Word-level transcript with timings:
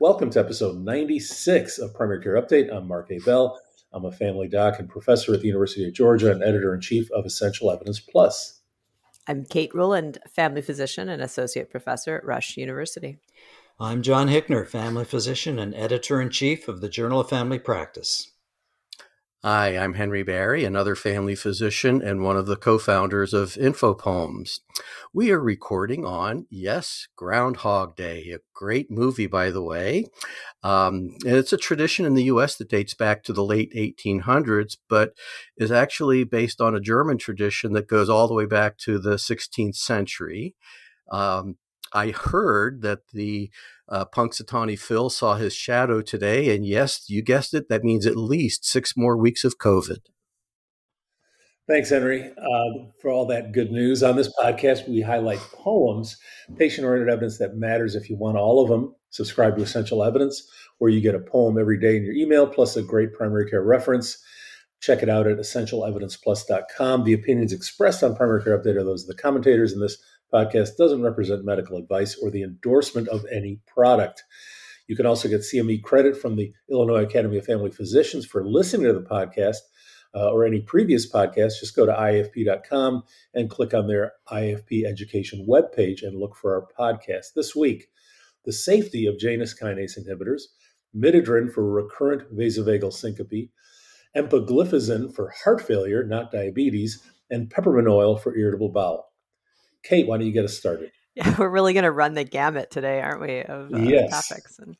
Welcome 0.00 0.30
to 0.30 0.38
episode 0.38 0.78
96 0.78 1.80
of 1.80 1.92
Primary 1.92 2.22
Care 2.22 2.40
Update. 2.40 2.72
I'm 2.72 2.86
Mark 2.86 3.10
Ebell. 3.10 3.58
I'm 3.92 4.04
a 4.04 4.12
family 4.12 4.46
doc 4.46 4.78
and 4.78 4.88
professor 4.88 5.34
at 5.34 5.40
the 5.40 5.48
University 5.48 5.88
of 5.88 5.92
Georgia 5.92 6.30
and 6.30 6.40
editor 6.40 6.72
in 6.72 6.80
chief 6.80 7.10
of 7.10 7.26
Essential 7.26 7.68
Evidence 7.68 7.98
Plus. 7.98 8.60
I'm 9.26 9.44
Kate 9.44 9.74
Rowland, 9.74 10.18
family 10.32 10.62
physician 10.62 11.08
and 11.08 11.20
associate 11.20 11.68
professor 11.68 12.16
at 12.16 12.24
Rush 12.24 12.56
University. 12.56 13.18
I'm 13.80 14.02
John 14.02 14.28
Hickner, 14.28 14.68
family 14.68 15.04
physician 15.04 15.58
and 15.58 15.74
editor 15.74 16.20
in 16.20 16.30
chief 16.30 16.68
of 16.68 16.80
the 16.80 16.88
Journal 16.88 17.18
of 17.18 17.28
Family 17.28 17.58
Practice. 17.58 18.30
Hi, 19.44 19.78
I'm 19.78 19.94
Henry 19.94 20.24
Barry, 20.24 20.64
another 20.64 20.96
family 20.96 21.36
physician 21.36 22.02
and 22.02 22.24
one 22.24 22.36
of 22.36 22.46
the 22.46 22.56
co 22.56 22.76
founders 22.76 23.32
of 23.32 23.50
InfoPoems. 23.50 24.58
We 25.14 25.30
are 25.30 25.38
recording 25.38 26.04
on, 26.04 26.46
yes, 26.50 27.06
Groundhog 27.14 27.94
Day, 27.94 28.32
a 28.34 28.40
great 28.52 28.90
movie, 28.90 29.28
by 29.28 29.52
the 29.52 29.62
way. 29.62 30.06
Um, 30.64 31.14
and 31.24 31.36
it's 31.36 31.52
a 31.52 31.56
tradition 31.56 32.04
in 32.04 32.14
the 32.14 32.24
US 32.24 32.56
that 32.56 32.68
dates 32.68 32.94
back 32.94 33.22
to 33.24 33.32
the 33.32 33.44
late 33.44 33.72
1800s, 33.76 34.76
but 34.88 35.12
is 35.56 35.70
actually 35.70 36.24
based 36.24 36.60
on 36.60 36.74
a 36.74 36.80
German 36.80 37.16
tradition 37.16 37.74
that 37.74 37.86
goes 37.86 38.08
all 38.08 38.26
the 38.26 38.34
way 38.34 38.46
back 38.46 38.76
to 38.78 38.98
the 38.98 39.18
16th 39.18 39.76
century. 39.76 40.56
Um, 41.12 41.58
I 41.92 42.10
heard 42.10 42.82
that 42.82 43.08
the 43.12 43.50
uh, 43.88 44.04
Punxsutawney 44.04 44.78
Phil 44.78 45.10
saw 45.10 45.36
his 45.36 45.54
shadow 45.54 46.02
today, 46.02 46.54
and 46.54 46.66
yes, 46.66 47.08
you 47.08 47.22
guessed 47.22 47.54
it, 47.54 47.68
that 47.68 47.84
means 47.84 48.06
at 48.06 48.16
least 48.16 48.64
six 48.64 48.96
more 48.96 49.16
weeks 49.16 49.44
of 49.44 49.58
COVID. 49.58 49.98
Thanks, 51.68 51.90
Henry, 51.90 52.24
uh, 52.24 52.84
for 52.98 53.10
all 53.10 53.26
that 53.26 53.52
good 53.52 53.70
news. 53.70 54.02
On 54.02 54.16
this 54.16 54.32
podcast, 54.40 54.88
we 54.88 55.02
highlight 55.02 55.38
poems, 55.52 56.16
patient 56.56 56.86
oriented 56.86 57.12
evidence 57.12 57.36
that 57.38 57.56
matters. 57.56 57.94
If 57.94 58.08
you 58.08 58.16
want 58.16 58.38
all 58.38 58.62
of 58.62 58.70
them, 58.70 58.94
subscribe 59.10 59.56
to 59.56 59.62
Essential 59.62 60.02
Evidence, 60.02 60.50
where 60.78 60.90
you 60.90 61.02
get 61.02 61.14
a 61.14 61.18
poem 61.18 61.58
every 61.58 61.78
day 61.78 61.98
in 61.98 62.04
your 62.04 62.14
email, 62.14 62.46
plus 62.46 62.76
a 62.76 62.82
great 62.82 63.12
primary 63.12 63.50
care 63.50 63.62
reference. 63.62 64.16
Check 64.80 65.02
it 65.02 65.10
out 65.10 65.26
at 65.26 65.36
essentialevidenceplus.com. 65.36 67.04
The 67.04 67.12
opinions 67.12 67.52
expressed 67.52 68.02
on 68.02 68.16
Primary 68.16 68.42
Care 68.42 68.58
Update 68.58 68.76
are 68.76 68.84
those 68.84 69.02
of 69.02 69.08
the 69.08 69.22
commentators, 69.22 69.72
and 69.72 69.82
this 69.82 69.98
podcast 70.32 70.76
doesn't 70.76 71.02
represent 71.02 71.44
medical 71.44 71.76
advice 71.76 72.16
or 72.22 72.30
the 72.30 72.42
endorsement 72.42 73.08
of 73.08 73.24
any 73.32 73.60
product. 73.66 74.24
You 74.86 74.96
can 74.96 75.06
also 75.06 75.28
get 75.28 75.40
CME 75.40 75.82
credit 75.82 76.16
from 76.16 76.36
the 76.36 76.52
Illinois 76.70 77.04
Academy 77.04 77.38
of 77.38 77.44
Family 77.44 77.70
Physicians 77.70 78.24
for 78.24 78.44
listening 78.44 78.86
to 78.86 78.94
the 78.94 79.02
podcast 79.02 79.58
uh, 80.14 80.30
or 80.30 80.44
any 80.44 80.60
previous 80.60 81.10
podcast. 81.10 81.60
Just 81.60 81.76
go 81.76 81.86
to 81.86 81.92
ifp.com 81.92 83.02
and 83.34 83.50
click 83.50 83.74
on 83.74 83.86
their 83.86 84.12
IFP 84.30 84.84
education 84.84 85.46
webpage 85.48 86.02
and 86.02 86.18
look 86.18 86.36
for 86.36 86.54
our 86.54 86.66
podcast. 86.78 87.34
This 87.34 87.54
week, 87.54 87.88
the 88.44 88.52
safety 88.52 89.06
of 89.06 89.18
Janus 89.18 89.54
kinase 89.58 89.98
inhibitors, 89.98 90.42
midodrine 90.96 91.52
for 91.52 91.70
recurrent 91.70 92.34
vasovagal 92.34 92.92
syncope, 92.92 93.50
empagliflozin 94.16 95.14
for 95.14 95.32
heart 95.44 95.60
failure, 95.60 96.02
not 96.02 96.32
diabetes, 96.32 97.02
and 97.30 97.50
peppermint 97.50 97.88
oil 97.88 98.16
for 98.16 98.34
irritable 98.36 98.70
bowel. 98.70 99.07
Kate, 99.88 100.06
why 100.06 100.18
don't 100.18 100.26
you 100.26 100.32
get 100.32 100.44
us 100.44 100.56
started? 100.56 100.92
Yeah, 101.14 101.34
we're 101.36 101.48
really 101.48 101.72
going 101.72 101.82
to 101.82 101.90
run 101.90 102.14
the 102.14 102.22
gamut 102.22 102.70
today, 102.70 103.00
aren't 103.00 103.20
we? 103.20 103.40
Of 103.40 103.74
uh, 103.74 103.78
yes. 103.78 104.28
topics. 104.28 104.60
And, 104.60 104.76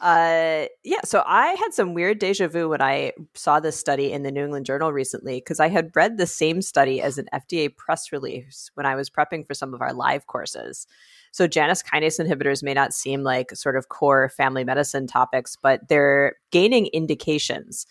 uh, 0.00 0.66
yeah, 0.82 1.00
so 1.04 1.22
I 1.26 1.48
had 1.48 1.74
some 1.74 1.92
weird 1.92 2.18
deja 2.20 2.48
vu 2.48 2.70
when 2.70 2.80
I 2.80 3.12
saw 3.34 3.60
this 3.60 3.76
study 3.76 4.10
in 4.10 4.22
the 4.22 4.32
New 4.32 4.44
England 4.44 4.64
Journal 4.64 4.94
recently 4.94 5.40
because 5.40 5.60
I 5.60 5.68
had 5.68 5.94
read 5.94 6.16
the 6.16 6.26
same 6.26 6.62
study 6.62 7.02
as 7.02 7.18
an 7.18 7.26
FDA 7.34 7.76
press 7.76 8.12
release 8.12 8.70
when 8.72 8.86
I 8.86 8.94
was 8.94 9.10
prepping 9.10 9.46
for 9.46 9.52
some 9.52 9.74
of 9.74 9.82
our 9.82 9.92
live 9.92 10.26
courses. 10.26 10.86
So 11.32 11.46
Janus 11.46 11.82
kinase 11.82 12.18
inhibitors 12.18 12.62
may 12.62 12.72
not 12.72 12.94
seem 12.94 13.22
like 13.22 13.54
sort 13.54 13.76
of 13.76 13.90
core 13.90 14.30
family 14.30 14.64
medicine 14.64 15.06
topics, 15.06 15.54
but 15.54 15.86
they're 15.90 16.36
gaining 16.50 16.86
indications 16.94 17.84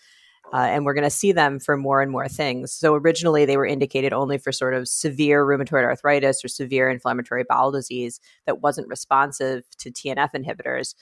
uh, 0.54 0.68
and 0.70 0.84
we're 0.84 0.94
going 0.94 1.02
to 1.02 1.10
see 1.10 1.32
them 1.32 1.58
for 1.58 1.76
more 1.76 2.00
and 2.00 2.12
more 2.12 2.28
things. 2.28 2.72
So 2.72 2.94
originally 2.94 3.44
they 3.44 3.56
were 3.56 3.66
indicated 3.66 4.12
only 4.12 4.38
for 4.38 4.52
sort 4.52 4.72
of 4.72 4.86
severe 4.86 5.44
rheumatoid 5.44 5.82
arthritis 5.82 6.44
or 6.44 6.48
severe 6.48 6.88
inflammatory 6.88 7.42
bowel 7.42 7.72
disease 7.72 8.20
that 8.46 8.62
wasn't 8.62 8.86
responsive 8.86 9.64
to 9.78 9.90
TNF 9.90 10.30
inhibitors. 10.32 10.94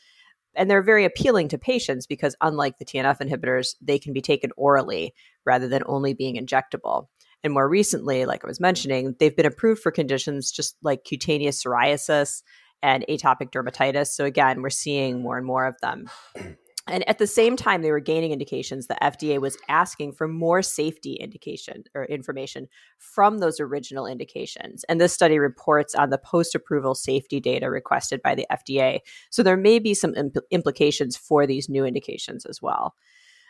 And 0.54 0.70
they're 0.70 0.82
very 0.82 1.04
appealing 1.04 1.48
to 1.48 1.58
patients 1.58 2.06
because 2.06 2.34
unlike 2.40 2.78
the 2.78 2.86
TNF 2.86 3.18
inhibitors, 3.20 3.74
they 3.82 3.98
can 3.98 4.14
be 4.14 4.22
taken 4.22 4.52
orally 4.56 5.14
rather 5.44 5.68
than 5.68 5.82
only 5.84 6.14
being 6.14 6.36
injectable. 6.36 7.08
And 7.44 7.52
more 7.52 7.68
recently, 7.68 8.24
like 8.24 8.44
I 8.44 8.46
was 8.46 8.60
mentioning, 8.60 9.16
they've 9.18 9.36
been 9.36 9.44
approved 9.44 9.82
for 9.82 9.92
conditions 9.92 10.50
just 10.50 10.76
like 10.82 11.04
cutaneous 11.04 11.62
psoriasis 11.62 12.42
and 12.82 13.04
atopic 13.06 13.50
dermatitis. 13.50 14.08
So 14.08 14.24
again, 14.24 14.62
we're 14.62 14.70
seeing 14.70 15.20
more 15.20 15.36
and 15.36 15.46
more 15.46 15.66
of 15.66 15.76
them. 15.82 16.08
And 16.88 17.08
at 17.08 17.18
the 17.18 17.28
same 17.28 17.56
time, 17.56 17.82
they 17.82 17.92
were 17.92 18.00
gaining 18.00 18.32
indications. 18.32 18.88
The 18.88 18.98
FDA 19.00 19.40
was 19.40 19.56
asking 19.68 20.14
for 20.14 20.26
more 20.26 20.62
safety 20.62 21.14
indication 21.14 21.84
or 21.94 22.06
information 22.06 22.66
from 22.98 23.38
those 23.38 23.60
original 23.60 24.04
indications. 24.04 24.84
And 24.88 25.00
this 25.00 25.12
study 25.12 25.38
reports 25.38 25.94
on 25.94 26.10
the 26.10 26.18
post 26.18 26.56
approval 26.56 26.96
safety 26.96 27.38
data 27.38 27.70
requested 27.70 28.20
by 28.20 28.34
the 28.34 28.46
FDA. 28.50 28.98
So 29.30 29.44
there 29.44 29.56
may 29.56 29.78
be 29.78 29.94
some 29.94 30.12
impl- 30.14 30.42
implications 30.50 31.16
for 31.16 31.46
these 31.46 31.68
new 31.68 31.84
indications 31.84 32.44
as 32.46 32.60
well. 32.60 32.96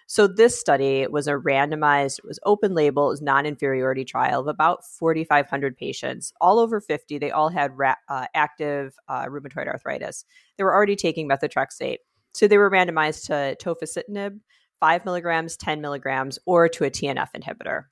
So 0.07 0.27
this 0.27 0.59
study 0.61 1.07
was 1.07 1.27
a 1.27 1.33
randomized, 1.33 2.19
it 2.19 2.27
was 2.27 2.39
open 2.45 2.75
label, 2.75 3.07
it 3.07 3.13
was 3.13 3.23
non-inferiority 3.23 4.05
trial 4.05 4.41
of 4.41 4.47
about 4.47 4.85
4,500 4.85 5.75
patients, 5.75 6.35
all 6.39 6.59
over 6.59 6.83
50. 6.83 7.17
They 7.17 7.31
all 7.31 7.49
had 7.49 7.79
ra- 7.79 7.95
uh, 8.11 8.27
active 8.35 8.95
uh, 9.09 9.25
rheumatoid 9.27 9.69
arthritis. 9.69 10.27
They 10.59 10.65
were 10.65 10.75
already 10.75 10.97
taking 10.97 11.27
methotrexate. 11.27 11.99
So 12.33 12.49
they 12.49 12.59
were 12.59 12.71
randomized 12.71 13.27
to 13.27 13.57
tofacitinib, 13.63 14.41
5 14.81 15.05
milligrams, 15.05 15.57
10 15.57 15.81
milligrams, 15.81 16.39
or 16.47 16.69
to 16.69 16.85
a 16.85 16.91
TNF 16.91 17.29
inhibitor. 17.37 17.85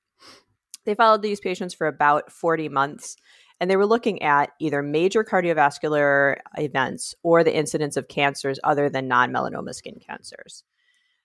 They 0.85 0.95
followed 0.95 1.23
these 1.23 1.41
patients 1.41 1.75
for 1.75 1.87
about 1.87 2.33
40 2.33 2.69
months, 2.69 3.17
and 3.61 3.71
they 3.71 3.77
were 3.77 3.87
looking 3.87 4.23
at 4.23 4.51
either 4.59 4.83
major 4.83 5.23
cardiovascular 5.23 6.37
events 6.57 7.15
or 7.23 7.45
the 7.45 7.55
incidence 7.55 7.97
of 7.97 8.09
cancers 8.09 8.59
other 8.65 8.89
than 8.89 9.07
non 9.07 9.31
melanoma 9.31 9.75
skin 9.75 10.01
cancers. 10.05 10.65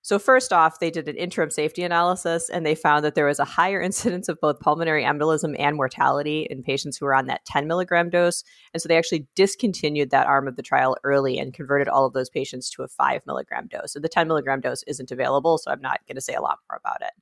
So, 0.05 0.19
first 0.19 0.53
off, 0.53 0.77
they 0.77 0.91
did 0.91 1.07
an 1.07 1.15
interim 1.15 1.49
safety 1.49 1.81
analysis 1.81 2.47
and 2.47 2.63
they 2.63 2.75
found 2.75 3.03
that 3.03 3.15
there 3.15 3.25
was 3.25 3.39
a 3.39 3.43
higher 3.43 3.81
incidence 3.89 4.29
of 4.29 4.39
both 4.39 4.59
pulmonary 4.59 5.03
embolism 5.03 5.55
and 5.57 5.75
mortality 5.75 6.45
in 6.47 6.61
patients 6.61 6.95
who 6.95 7.07
were 7.07 7.15
on 7.15 7.25
that 7.25 7.43
10 7.45 7.65
milligram 7.65 8.11
dose. 8.11 8.43
And 8.71 8.79
so 8.79 8.87
they 8.87 8.99
actually 8.99 9.25
discontinued 9.33 10.11
that 10.11 10.27
arm 10.27 10.47
of 10.47 10.57
the 10.57 10.61
trial 10.61 10.95
early 11.03 11.39
and 11.39 11.55
converted 11.55 11.87
all 11.87 12.05
of 12.05 12.13
those 12.13 12.29
patients 12.29 12.69
to 12.69 12.83
a 12.83 12.87
5 12.87 13.21
milligram 13.25 13.65
dose. 13.65 13.93
So, 13.93 13.99
the 13.99 14.07
10 14.07 14.27
milligram 14.27 14.61
dose 14.61 14.83
isn't 14.83 15.09
available, 15.09 15.57
so 15.57 15.71
I'm 15.71 15.81
not 15.81 16.01
going 16.07 16.17
to 16.17 16.21
say 16.21 16.35
a 16.35 16.41
lot 16.41 16.59
more 16.69 16.77
about 16.77 17.01
it. 17.01 17.13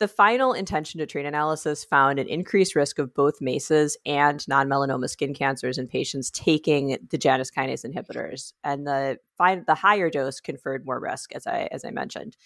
The 0.00 0.08
final 0.08 0.54
intention 0.54 0.98
to 0.98 1.06
treat 1.06 1.24
analysis 1.24 1.84
found 1.84 2.18
an 2.18 2.26
increased 2.26 2.74
risk 2.74 2.98
of 2.98 3.14
both 3.14 3.40
MACEs 3.40 3.96
and 4.04 4.46
non 4.48 4.68
melanoma 4.68 5.08
skin 5.08 5.34
cancers 5.34 5.78
in 5.78 5.86
patients 5.86 6.32
taking 6.32 6.98
the 7.10 7.18
Janus 7.18 7.50
kinase 7.52 7.86
inhibitors. 7.86 8.52
And 8.64 8.86
the, 8.86 9.18
the 9.38 9.74
higher 9.74 10.10
dose 10.10 10.40
conferred 10.40 10.84
more 10.84 10.98
risk, 10.98 11.32
as 11.32 11.46
I, 11.46 11.68
as 11.70 11.84
I 11.84 11.90
mentioned. 11.90 12.36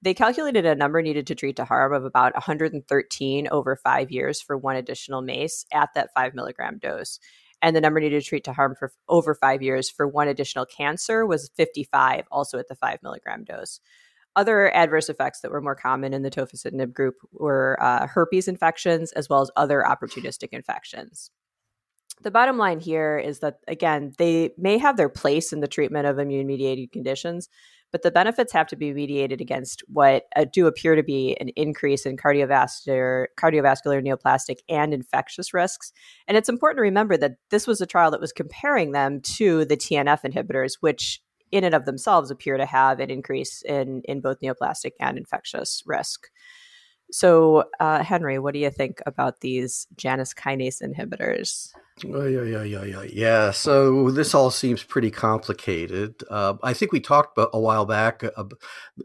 They 0.00 0.14
calculated 0.14 0.64
a 0.64 0.74
number 0.74 1.02
needed 1.02 1.26
to 1.26 1.34
treat 1.34 1.56
to 1.56 1.64
harm 1.64 1.92
of 1.92 2.04
about 2.04 2.34
113 2.34 3.48
over 3.48 3.76
five 3.76 4.10
years 4.10 4.40
for 4.40 4.56
one 4.56 4.76
additional 4.76 5.20
MACE 5.20 5.66
at 5.72 5.90
that 5.94 6.10
five 6.14 6.34
milligram 6.34 6.78
dose. 6.78 7.18
And 7.60 7.76
the 7.76 7.80
number 7.80 8.00
needed 8.00 8.22
to 8.22 8.28
treat 8.28 8.44
to 8.44 8.52
harm 8.52 8.74
for 8.78 8.92
over 9.08 9.34
five 9.34 9.62
years 9.62 9.88
for 9.90 10.06
one 10.06 10.28
additional 10.28 10.66
cancer 10.66 11.24
was 11.24 11.50
55, 11.54 12.24
also 12.30 12.58
at 12.58 12.68
the 12.68 12.74
five 12.74 12.98
milligram 13.02 13.44
dose. 13.44 13.80
Other 14.36 14.74
adverse 14.74 15.08
effects 15.08 15.40
that 15.40 15.50
were 15.50 15.60
more 15.60 15.76
common 15.76 16.12
in 16.12 16.22
the 16.22 16.30
tofacitinib 16.30 16.92
group 16.92 17.16
were 17.32 17.78
uh, 17.80 18.06
herpes 18.06 18.48
infections 18.48 19.12
as 19.12 19.28
well 19.28 19.42
as 19.42 19.50
other 19.56 19.84
opportunistic 19.86 20.48
infections. 20.52 21.30
The 22.22 22.30
bottom 22.30 22.58
line 22.58 22.80
here 22.80 23.18
is 23.18 23.40
that, 23.40 23.58
again, 23.68 24.12
they 24.18 24.50
may 24.56 24.78
have 24.78 24.96
their 24.96 25.08
place 25.08 25.52
in 25.52 25.60
the 25.60 25.68
treatment 25.68 26.06
of 26.06 26.18
immune 26.18 26.46
mediated 26.46 26.92
conditions, 26.92 27.48
but 27.94 28.02
the 28.02 28.10
benefits 28.10 28.52
have 28.52 28.66
to 28.68 28.76
be 28.76 28.92
mediated 28.92 29.40
against 29.40 29.82
what 29.88 30.24
uh, 30.34 30.44
do 30.52 30.66
appear 30.66 30.96
to 30.96 31.02
be 31.02 31.36
an 31.40 31.50
increase 31.50 32.06
in 32.06 32.16
cardiovascular, 32.16 33.26
cardiovascular, 33.38 34.04
neoplastic, 34.04 34.56
and 34.68 34.92
infectious 34.94 35.54
risks. 35.54 35.92
And 36.26 36.36
it's 36.36 36.48
important 36.48 36.78
to 36.78 36.82
remember 36.82 37.16
that 37.16 37.36
this 37.50 37.66
was 37.66 37.80
a 37.80 37.86
trial 37.86 38.10
that 38.10 38.20
was 38.20 38.32
comparing 38.32 38.92
them 38.92 39.20
to 39.36 39.64
the 39.64 39.76
TNF 39.76 40.22
inhibitors, 40.24 40.78
which 40.80 41.20
in 41.50 41.64
and 41.64 41.74
of 41.74 41.84
themselves 41.84 42.30
appear 42.30 42.56
to 42.56 42.66
have 42.66 43.00
an 43.00 43.10
increase 43.10 43.62
in 43.62 44.02
in 44.04 44.20
both 44.20 44.40
neoplastic 44.40 44.92
and 45.00 45.18
infectious 45.18 45.82
risk. 45.86 46.28
So, 47.10 47.64
uh, 47.80 48.02
Henry, 48.02 48.38
what 48.38 48.54
do 48.54 48.60
you 48.60 48.70
think 48.70 49.02
about 49.04 49.40
these 49.40 49.86
Janus 49.94 50.32
kinase 50.32 50.82
inhibitors? 50.82 51.68
Oh, 52.12 52.26
yeah, 52.26 52.42
yeah, 52.42 52.62
yeah, 52.62 52.82
yeah, 52.82 53.02
yeah. 53.02 53.50
So 53.50 54.10
this 54.10 54.34
all 54.34 54.50
seems 54.50 54.82
pretty 54.82 55.10
complicated. 55.10 56.24
Uh, 56.30 56.54
I 56.62 56.72
think 56.72 56.92
we 56.92 57.00
talked 57.00 57.38
a 57.38 57.60
while 57.60 57.84
back 57.84 58.24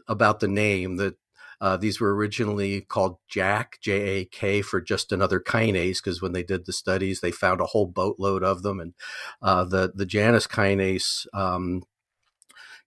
about 0.08 0.40
the 0.40 0.48
name 0.48 0.96
that 0.96 1.14
uh, 1.60 1.76
these 1.76 2.00
were 2.00 2.16
originally 2.16 2.80
called 2.80 3.18
JAK, 3.28 3.78
J 3.82 3.92
A 3.92 4.24
K, 4.24 4.62
for 4.62 4.80
just 4.80 5.12
another 5.12 5.38
kinase, 5.38 5.98
because 6.02 6.22
when 6.22 6.32
they 6.32 6.42
did 6.42 6.64
the 6.64 6.72
studies, 6.72 7.20
they 7.20 7.30
found 7.30 7.60
a 7.60 7.66
whole 7.66 7.86
boatload 7.86 8.42
of 8.42 8.62
them. 8.62 8.80
And 8.80 8.94
uh, 9.42 9.64
the 9.64 9.92
the 9.94 10.06
Janus 10.06 10.46
kinase 10.46 11.26
um, 11.34 11.82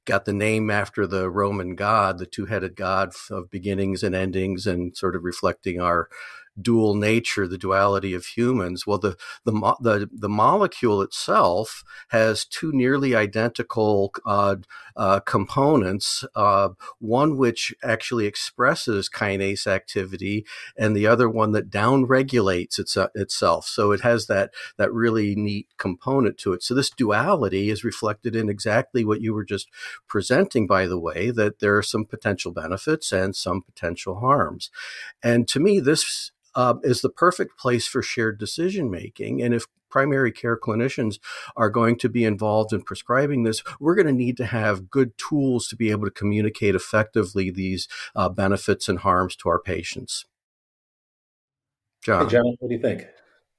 got 0.06 0.26
the 0.26 0.34
name 0.34 0.70
after 0.70 1.08
the 1.08 1.30
Roman 1.30 1.76
god, 1.76 2.18
the 2.18 2.26
two 2.26 2.46
headed 2.46 2.76
god 2.76 3.14
of 3.30 3.50
beginnings 3.50 4.04
and 4.04 4.16
endings, 4.16 4.68
and 4.68 4.96
sort 4.96 5.16
of 5.16 5.24
reflecting 5.24 5.80
our 5.80 6.10
dual 6.62 6.94
nature, 6.96 7.48
the 7.48 7.58
duality 7.58 8.14
of 8.14 8.26
humans. 8.26 8.86
Well, 8.86 9.00
the 9.00 9.18
the 9.44 9.52
the, 9.82 10.10
the 10.12 10.30
molecule 10.30 11.02
itself 11.02 11.84
has 12.10 12.46
two 12.46 12.72
nearly 12.72 13.16
identical 13.16 14.14
uh, 14.26 14.58
uh, 14.96 15.20
components. 15.22 16.24
Uh, 16.36 16.70
one 17.00 17.38
which 17.38 17.74
actually 17.84 18.26
expresses 18.26 19.10
kinase 19.10 19.68
activity, 19.68 20.46
and 20.78 20.96
the 20.96 21.08
other 21.08 21.30
one 21.30 21.52
that 21.52 21.70
downregulates 21.70 22.80
its, 22.80 22.98
uh, 22.98 23.08
itself. 23.16 23.68
So 23.68 23.92
it 23.92 24.02
has 24.02 24.28
that 24.28 24.52
that 24.78 24.94
really 24.94 25.36
neat 25.36 25.68
component 25.78 26.38
to 26.40 26.54
it. 26.54 26.64
So 26.64 26.74
this 26.74 26.90
duality 26.90 27.70
is 27.70 27.84
reflected 27.84 28.36
in 28.36 28.50
exactly 28.50 29.04
what 29.04 29.22
you 29.22 29.34
were 29.34 29.46
just 29.46 29.70
presenting. 30.08 30.68
By 30.68 30.88
the 30.88 31.00
way, 31.00 31.32
that 31.32 31.60
there 31.60 31.78
are 31.78 31.84
some 31.84 32.06
potential 32.06 32.52
benefits 32.52 33.12
and 33.12 33.36
some 33.36 33.62
potential 33.62 34.20
harms, 34.20 34.70
and 35.22 35.48
to 35.50 35.60
me, 35.60 35.80
this 35.80 36.32
uh, 36.56 36.76
is 36.84 37.02
the 37.02 37.10
perfect 37.10 37.58
place 37.58 37.88
for 37.88 38.02
shared 38.02 38.38
decision 38.38 38.90
making. 38.90 39.42
And 39.42 39.54
if 39.54 39.66
primary 39.94 40.32
care 40.32 40.58
clinicians 40.58 41.20
are 41.56 41.70
going 41.70 41.96
to 41.96 42.10
be 42.10 42.26
involved 42.26 42.74
in 42.74 42.82
prescribing 42.82 43.44
this, 43.44 43.62
we're 43.80 43.94
going 43.94 44.08
to 44.08 44.12
need 44.12 44.36
to 44.38 44.46
have 44.48 44.90
good 44.90 45.16
tools 45.20 45.68
to 45.68 45.76
be 45.76 45.92
able 45.92 46.06
to 46.06 46.12
communicate 46.12 46.74
effectively 46.74 47.52
these 47.52 47.88
uh, 48.16 48.28
benefits 48.28 48.90
and 48.90 49.00
harms 49.00 49.36
to 49.36 49.48
our 49.48 49.60
patients. 49.60 50.26
John. 52.02 52.26
Hey, 52.26 52.32
John, 52.32 52.56
what 52.58 52.70
do 52.70 52.74
you 52.74 52.82
think? 52.82 53.06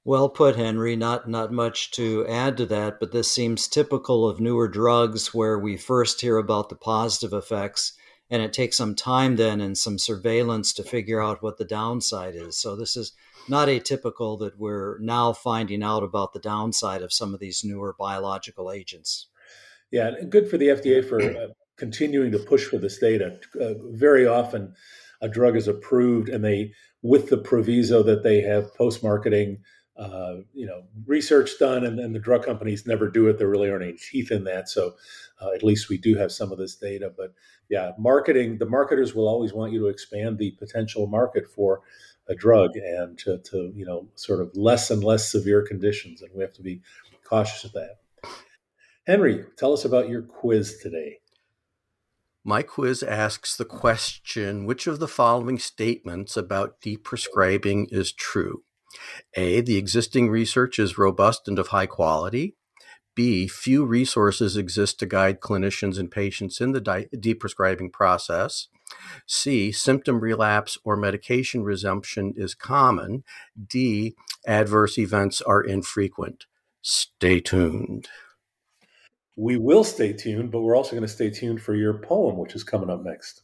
Well 0.03 0.27
put, 0.27 0.57
Henry. 0.57 0.97
Not 0.97 1.29
not 1.29 1.53
much 1.53 1.91
to 1.91 2.27
add 2.27 2.57
to 2.57 2.65
that, 2.65 2.99
but 2.99 3.13
this 3.13 3.31
seems 3.31 3.69
typical 3.69 4.27
of 4.27 4.41
newer 4.41 4.67
drugs 4.67 5.33
where 5.33 5.57
we 5.57 5.77
first 5.77 6.19
hear 6.19 6.37
about 6.37 6.67
the 6.67 6.75
positive 6.75 7.31
effects 7.31 7.93
and 8.29 8.41
it 8.41 8.53
takes 8.53 8.77
some 8.77 8.95
time 8.95 9.35
then 9.35 9.61
and 9.61 9.77
some 9.77 9.97
surveillance 9.97 10.73
to 10.73 10.83
figure 10.83 11.21
out 11.21 11.43
what 11.43 11.57
the 11.57 11.65
downside 11.65 12.35
is. 12.35 12.57
So 12.57 12.75
this 12.75 12.95
is 12.95 13.11
not 13.47 13.67
atypical 13.67 14.39
that 14.39 14.57
we're 14.57 14.97
now 14.99 15.33
finding 15.33 15.83
out 15.83 16.03
about 16.03 16.33
the 16.33 16.39
downside 16.39 17.01
of 17.01 17.13
some 17.13 17.33
of 17.33 17.39
these 17.39 17.63
newer 17.63 17.95
biological 17.97 18.71
agents. 18.71 19.27
Yeah, 19.91 20.11
good 20.29 20.49
for 20.49 20.57
the 20.57 20.69
FDA 20.69 21.07
for 21.07 21.21
uh, 21.21 21.47
continuing 21.77 22.31
to 22.31 22.39
push 22.39 22.65
for 22.65 22.77
this 22.77 22.97
data. 22.97 23.39
Uh, 23.59 23.75
very 23.91 24.25
often, 24.25 24.73
a 25.21 25.29
drug 25.29 25.55
is 25.55 25.67
approved, 25.67 26.27
and 26.27 26.43
they, 26.43 26.73
with 27.01 27.29
the 27.29 27.37
proviso 27.37 28.01
that 28.03 28.23
they 28.23 28.41
have 28.41 28.73
post-marketing, 28.75 29.59
uh, 29.97 30.35
you 30.53 30.65
know, 30.65 30.83
research 31.05 31.51
done, 31.59 31.85
and 31.85 32.13
the 32.13 32.19
drug 32.19 32.43
companies 32.43 32.85
never 32.85 33.09
do 33.09 33.27
it. 33.27 33.37
There 33.37 33.47
really 33.47 33.69
aren't 33.69 33.83
any 33.83 33.93
teeth 33.93 34.31
in 34.31 34.43
that. 34.43 34.67
So, 34.67 34.95
uh, 35.41 35.51
at 35.55 35.63
least 35.63 35.89
we 35.89 35.97
do 35.97 36.15
have 36.15 36.31
some 36.31 36.51
of 36.51 36.57
this 36.57 36.75
data. 36.75 37.11
But 37.15 37.33
yeah, 37.69 37.91
marketing, 37.97 38.57
the 38.57 38.65
marketers 38.65 39.15
will 39.15 39.27
always 39.27 39.53
want 39.53 39.71
you 39.71 39.79
to 39.79 39.87
expand 39.87 40.37
the 40.37 40.51
potential 40.51 41.07
market 41.07 41.47
for 41.47 41.81
a 42.27 42.35
drug 42.35 42.75
and 42.75 43.17
to, 43.19 43.37
to 43.37 43.71
you 43.73 43.85
know, 43.85 44.09
sort 44.15 44.41
of 44.41 44.51
less 44.55 44.91
and 44.91 45.03
less 45.03 45.31
severe 45.31 45.65
conditions. 45.65 46.21
And 46.21 46.31
we 46.33 46.41
have 46.41 46.53
to 46.53 46.61
be 46.61 46.81
cautious 47.23 47.63
of 47.63 47.71
that. 47.73 47.97
Henry, 49.07 49.45
tell 49.57 49.71
us 49.71 49.85
about 49.85 50.09
your 50.09 50.23
quiz 50.23 50.79
today. 50.81 51.19
My 52.43 52.61
quiz 52.61 53.01
asks 53.01 53.55
the 53.55 53.65
question 53.65 54.65
which 54.65 54.87
of 54.87 54.99
the 54.99 55.07
following 55.07 55.57
statements 55.57 56.35
about 56.35 56.81
deprescribing 56.81 57.87
is 57.91 58.11
true? 58.11 58.64
A, 59.35 59.61
the 59.61 59.77
existing 59.77 60.29
research 60.29 60.79
is 60.79 60.97
robust 60.97 61.47
and 61.47 61.59
of 61.59 61.69
high 61.69 61.85
quality. 61.85 62.55
B, 63.15 63.47
few 63.47 63.85
resources 63.85 64.57
exist 64.57 64.99
to 64.99 65.05
guide 65.05 65.39
clinicians 65.39 65.97
and 65.97 66.11
patients 66.11 66.59
in 66.59 66.73
the 66.73 66.81
di- 66.81 67.07
deprescribing 67.15 67.91
process. 67.91 68.67
C, 69.25 69.71
symptom 69.71 70.19
relapse 70.19 70.77
or 70.83 70.95
medication 70.95 71.63
resumption 71.63 72.33
is 72.35 72.53
common. 72.53 73.23
D, 73.67 74.15
adverse 74.45 74.97
events 74.97 75.41
are 75.41 75.61
infrequent. 75.61 76.45
Stay 76.81 77.39
tuned. 77.39 78.09
We 79.37 79.57
will 79.57 79.83
stay 79.83 80.13
tuned, 80.13 80.51
but 80.51 80.61
we're 80.61 80.75
also 80.75 80.91
going 80.91 81.01
to 81.01 81.07
stay 81.07 81.29
tuned 81.29 81.61
for 81.61 81.75
your 81.75 81.93
poem, 81.93 82.37
which 82.37 82.55
is 82.55 82.63
coming 82.63 82.89
up 82.89 83.03
next. 83.03 83.41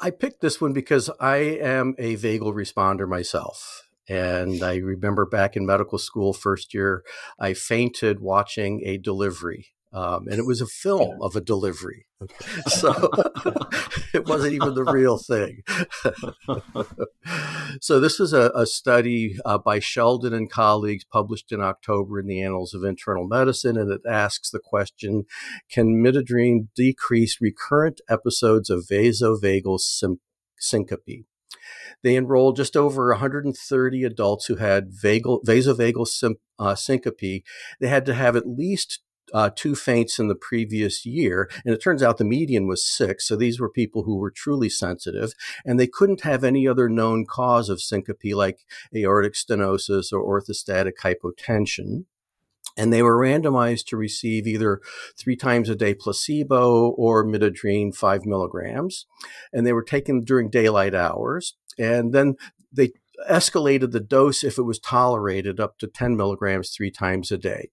I 0.00 0.10
picked 0.10 0.40
this 0.40 0.60
one 0.60 0.72
because 0.72 1.10
I 1.20 1.36
am 1.36 1.94
a 1.98 2.16
vagal 2.16 2.54
responder 2.54 3.08
myself. 3.08 3.85
And 4.08 4.62
I 4.62 4.76
remember 4.76 5.26
back 5.26 5.56
in 5.56 5.66
medical 5.66 5.98
school, 5.98 6.32
first 6.32 6.72
year, 6.72 7.02
I 7.38 7.54
fainted 7.54 8.20
watching 8.20 8.82
a 8.84 8.98
delivery. 8.98 9.68
Um, 9.92 10.26
and 10.28 10.38
it 10.38 10.46
was 10.46 10.60
a 10.60 10.66
film 10.66 11.20
of 11.22 11.36
a 11.36 11.40
delivery. 11.40 12.06
So 12.68 12.92
it 14.14 14.26
wasn't 14.26 14.54
even 14.54 14.74
the 14.74 14.84
real 14.84 15.18
thing. 15.18 15.62
so 17.80 18.00
this 18.00 18.18
was 18.18 18.32
a, 18.32 18.50
a 18.54 18.66
study 18.66 19.36
uh, 19.44 19.58
by 19.58 19.80
Sheldon 19.80 20.32
and 20.32 20.50
colleagues 20.50 21.04
published 21.04 21.52
in 21.52 21.60
October 21.60 22.18
in 22.18 22.26
the 22.26 22.42
Annals 22.42 22.74
of 22.74 22.84
Internal 22.84 23.26
Medicine, 23.26 23.76
and 23.76 23.92
it 23.92 24.00
asks 24.08 24.50
the 24.50 24.58
question, 24.58 25.24
can 25.70 26.02
midodrine 26.02 26.68
decrease 26.74 27.38
recurrent 27.40 28.00
episodes 28.08 28.70
of 28.70 28.86
vasovagal 28.90 29.78
syncope? 30.58 31.26
They 32.02 32.16
enrolled 32.16 32.56
just 32.56 32.76
over 32.76 33.08
130 33.10 34.04
adults 34.04 34.46
who 34.46 34.56
had 34.56 34.92
vagal, 34.92 35.44
vasovagal 35.44 36.34
uh, 36.58 36.74
syncope. 36.74 37.44
They 37.80 37.88
had 37.88 38.06
to 38.06 38.14
have 38.14 38.36
at 38.36 38.46
least 38.46 39.00
uh, 39.32 39.50
two 39.54 39.74
faints 39.74 40.18
in 40.18 40.28
the 40.28 40.34
previous 40.34 41.04
year. 41.04 41.50
And 41.64 41.74
it 41.74 41.82
turns 41.82 42.02
out 42.02 42.18
the 42.18 42.24
median 42.24 42.66
was 42.66 42.86
six. 42.86 43.26
So 43.26 43.36
these 43.36 43.58
were 43.58 43.70
people 43.70 44.04
who 44.04 44.18
were 44.18 44.30
truly 44.30 44.68
sensitive 44.68 45.32
and 45.64 45.78
they 45.78 45.86
couldn't 45.86 46.22
have 46.22 46.44
any 46.44 46.66
other 46.68 46.88
known 46.88 47.26
cause 47.26 47.68
of 47.68 47.80
syncope 47.80 48.34
like 48.34 48.60
aortic 48.94 49.34
stenosis 49.34 50.12
or 50.12 50.40
orthostatic 50.40 50.92
hypotension 51.02 52.04
and 52.76 52.92
they 52.92 53.02
were 53.02 53.16
randomized 53.16 53.86
to 53.86 53.96
receive 53.96 54.46
either 54.46 54.80
three 55.18 55.36
times 55.36 55.68
a 55.68 55.74
day 55.74 55.94
placebo 55.94 56.90
or 56.90 57.24
midodrine 57.24 57.94
five 57.94 58.26
milligrams. 58.26 59.06
And 59.52 59.66
they 59.66 59.72
were 59.72 59.82
taken 59.82 60.22
during 60.22 60.50
daylight 60.50 60.94
hours. 60.94 61.56
And 61.78 62.12
then 62.12 62.36
they 62.72 62.92
escalated 63.30 63.92
the 63.92 64.00
dose 64.00 64.44
if 64.44 64.58
it 64.58 64.62
was 64.62 64.78
tolerated 64.78 65.58
up 65.58 65.78
to 65.78 65.86
10 65.86 66.16
milligrams 66.16 66.70
three 66.70 66.90
times 66.90 67.32
a 67.32 67.38
day. 67.38 67.70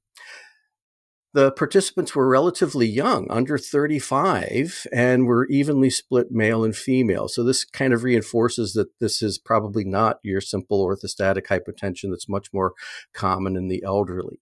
The 1.34 1.52
participants 1.52 2.14
were 2.14 2.30
relatively 2.30 2.86
young, 2.86 3.26
under 3.28 3.58
35, 3.58 4.86
and 4.94 5.26
were 5.26 5.48
evenly 5.48 5.90
split 5.90 6.28
male 6.30 6.64
and 6.64 6.76
female. 6.76 7.28
So 7.28 7.44
this 7.44 7.66
kind 7.66 7.92
of 7.92 8.04
reinforces 8.04 8.74
that 8.74 9.00
this 9.00 9.24
is 9.24 9.40
probably 9.40 9.84
not 9.84 10.20
your 10.22 10.42
simple 10.42 10.86
orthostatic 10.86 11.48
hypotension 11.48 12.12
that's 12.12 12.30
much 12.30 12.54
more 12.54 12.74
common 13.14 13.56
in 13.56 13.68
the 13.68 13.82
elderly. 13.84 14.42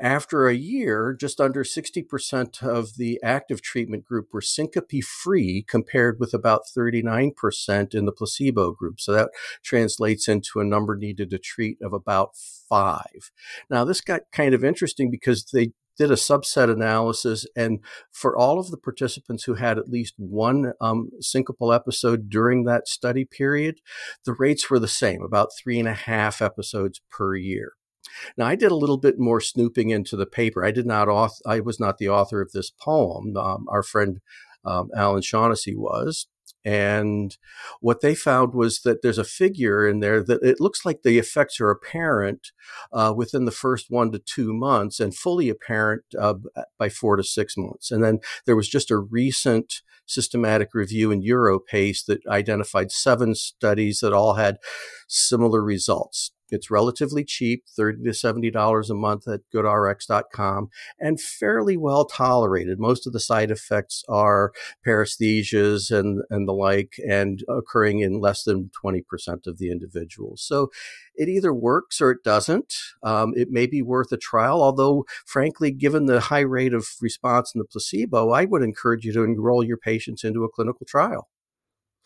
After 0.00 0.46
a 0.46 0.54
year, 0.54 1.16
just 1.18 1.40
under 1.40 1.64
60% 1.64 2.62
of 2.62 2.96
the 2.96 3.18
active 3.22 3.62
treatment 3.62 4.04
group 4.04 4.28
were 4.30 4.42
syncope 4.42 5.02
free, 5.02 5.64
compared 5.66 6.20
with 6.20 6.34
about 6.34 6.62
39% 6.76 7.94
in 7.94 8.04
the 8.04 8.12
placebo 8.12 8.72
group. 8.72 9.00
So 9.00 9.12
that 9.12 9.30
translates 9.62 10.28
into 10.28 10.60
a 10.60 10.64
number 10.64 10.96
needed 10.96 11.30
to 11.30 11.38
treat 11.38 11.78
of 11.80 11.94
about 11.94 12.36
five. 12.68 13.30
Now, 13.70 13.84
this 13.84 14.02
got 14.02 14.22
kind 14.32 14.54
of 14.54 14.62
interesting 14.62 15.10
because 15.10 15.46
they 15.46 15.72
did 15.96 16.10
a 16.10 16.14
subset 16.14 16.70
analysis, 16.70 17.46
and 17.56 17.80
for 18.12 18.36
all 18.36 18.58
of 18.58 18.70
the 18.70 18.76
participants 18.76 19.44
who 19.44 19.54
had 19.54 19.78
at 19.78 19.88
least 19.88 20.12
one 20.18 20.72
um, 20.78 21.08
syncopal 21.22 21.74
episode 21.74 22.28
during 22.28 22.64
that 22.64 22.86
study 22.86 23.24
period, 23.24 23.80
the 24.26 24.34
rates 24.34 24.68
were 24.68 24.78
the 24.78 24.88
same, 24.88 25.22
about 25.22 25.48
three 25.58 25.78
and 25.78 25.88
a 25.88 25.94
half 25.94 26.42
episodes 26.42 27.00
per 27.10 27.34
year. 27.34 27.72
Now, 28.36 28.46
I 28.46 28.54
did 28.54 28.70
a 28.70 28.76
little 28.76 28.98
bit 28.98 29.18
more 29.18 29.40
snooping 29.40 29.90
into 29.90 30.16
the 30.16 30.26
paper. 30.26 30.64
I 30.64 30.70
did 30.70 30.86
not 30.86 31.08
author, 31.08 31.42
I 31.46 31.60
was 31.60 31.80
not 31.80 31.98
the 31.98 32.08
author 32.08 32.40
of 32.40 32.52
this 32.52 32.70
poem. 32.70 33.36
Um, 33.36 33.66
our 33.68 33.82
friend 33.82 34.20
um, 34.64 34.90
Allen 34.96 35.22
Shaughnessy 35.22 35.74
was. 35.74 36.26
And 36.64 37.36
what 37.80 38.00
they 38.00 38.16
found 38.16 38.52
was 38.52 38.80
that 38.80 39.00
there's 39.00 39.18
a 39.18 39.24
figure 39.24 39.86
in 39.86 40.00
there 40.00 40.20
that 40.24 40.42
it 40.42 40.60
looks 40.60 40.84
like 40.84 41.02
the 41.02 41.16
effects 41.16 41.60
are 41.60 41.70
apparent 41.70 42.50
uh, 42.92 43.14
within 43.16 43.44
the 43.44 43.52
first 43.52 43.86
one 43.88 44.10
to 44.10 44.18
two 44.18 44.52
months 44.52 44.98
and 44.98 45.14
fully 45.14 45.48
apparent 45.48 46.02
uh, 46.18 46.34
by 46.76 46.88
four 46.88 47.14
to 47.14 47.22
six 47.22 47.56
months. 47.56 47.92
And 47.92 48.02
then 48.02 48.18
there 48.46 48.56
was 48.56 48.68
just 48.68 48.90
a 48.90 48.98
recent 48.98 49.82
systematic 50.06 50.70
review 50.74 51.12
in 51.12 51.22
Europace 51.22 52.04
that 52.06 52.26
identified 52.26 52.90
seven 52.90 53.36
studies 53.36 54.00
that 54.00 54.12
all 54.12 54.34
had 54.34 54.58
similar 55.06 55.62
results. 55.62 56.32
It's 56.50 56.70
relatively 56.70 57.24
cheap, 57.24 57.64
30 57.68 58.04
to 58.04 58.10
$70 58.10 58.90
a 58.90 58.94
month 58.94 59.28
at 59.28 59.40
goodrx.com, 59.54 60.70
and 60.98 61.20
fairly 61.20 61.76
well 61.76 62.04
tolerated. 62.04 62.78
Most 62.78 63.06
of 63.06 63.12
the 63.12 63.20
side 63.20 63.50
effects 63.50 64.04
are 64.08 64.52
paresthesias 64.86 65.96
and, 65.96 66.22
and 66.30 66.48
the 66.48 66.52
like, 66.52 66.94
and 67.08 67.42
occurring 67.48 68.00
in 68.00 68.20
less 68.20 68.44
than 68.44 68.70
20% 68.84 69.46
of 69.46 69.58
the 69.58 69.70
individuals. 69.70 70.42
So 70.42 70.70
it 71.14 71.28
either 71.28 71.52
works 71.52 72.00
or 72.00 72.10
it 72.10 72.22
doesn't. 72.22 72.74
Um, 73.02 73.32
it 73.36 73.50
may 73.50 73.66
be 73.66 73.82
worth 73.82 74.12
a 74.12 74.16
trial, 74.16 74.62
although, 74.62 75.04
frankly, 75.24 75.70
given 75.70 76.06
the 76.06 76.20
high 76.20 76.40
rate 76.40 76.74
of 76.74 76.86
response 77.00 77.54
in 77.54 77.58
the 77.58 77.64
placebo, 77.64 78.30
I 78.30 78.44
would 78.44 78.62
encourage 78.62 79.04
you 79.04 79.12
to 79.14 79.24
enroll 79.24 79.64
your 79.64 79.78
patients 79.78 80.24
into 80.24 80.44
a 80.44 80.48
clinical 80.48 80.86
trial. 80.86 81.28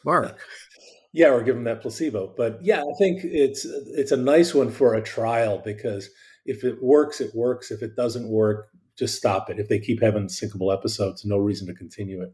Mark. 0.05 0.39
Yeah, 1.13 1.31
or 1.31 1.43
give 1.43 1.57
them 1.57 1.65
that 1.65 1.83
placebo. 1.83 2.33
But 2.37 2.59
yeah, 2.63 2.83
I 2.83 2.95
think 2.99 3.25
it's 3.25 3.65
it's 3.65 4.13
a 4.13 4.17
nice 4.17 4.55
one 4.55 4.71
for 4.71 4.95
a 4.95 5.03
trial 5.03 5.61
because 5.65 6.09
if 6.45 6.63
it 6.65 6.83
works, 6.83 7.21
it 7.21 7.35
works. 7.35 7.71
If 7.71 7.83
it 7.83 7.97
doesn't 7.97 8.29
work, 8.29 8.69
just 8.97 9.17
stop 9.17 9.51
it. 9.51 9.59
If 9.59 9.69
they 9.69 9.81
keep 9.81 10.03
having 10.03 10.29
syncopal 10.29 10.73
episodes, 10.73 11.25
no 11.25 11.37
reason 11.37 11.67
to 11.67 11.75
continue 11.75 12.23
it. 12.23 12.33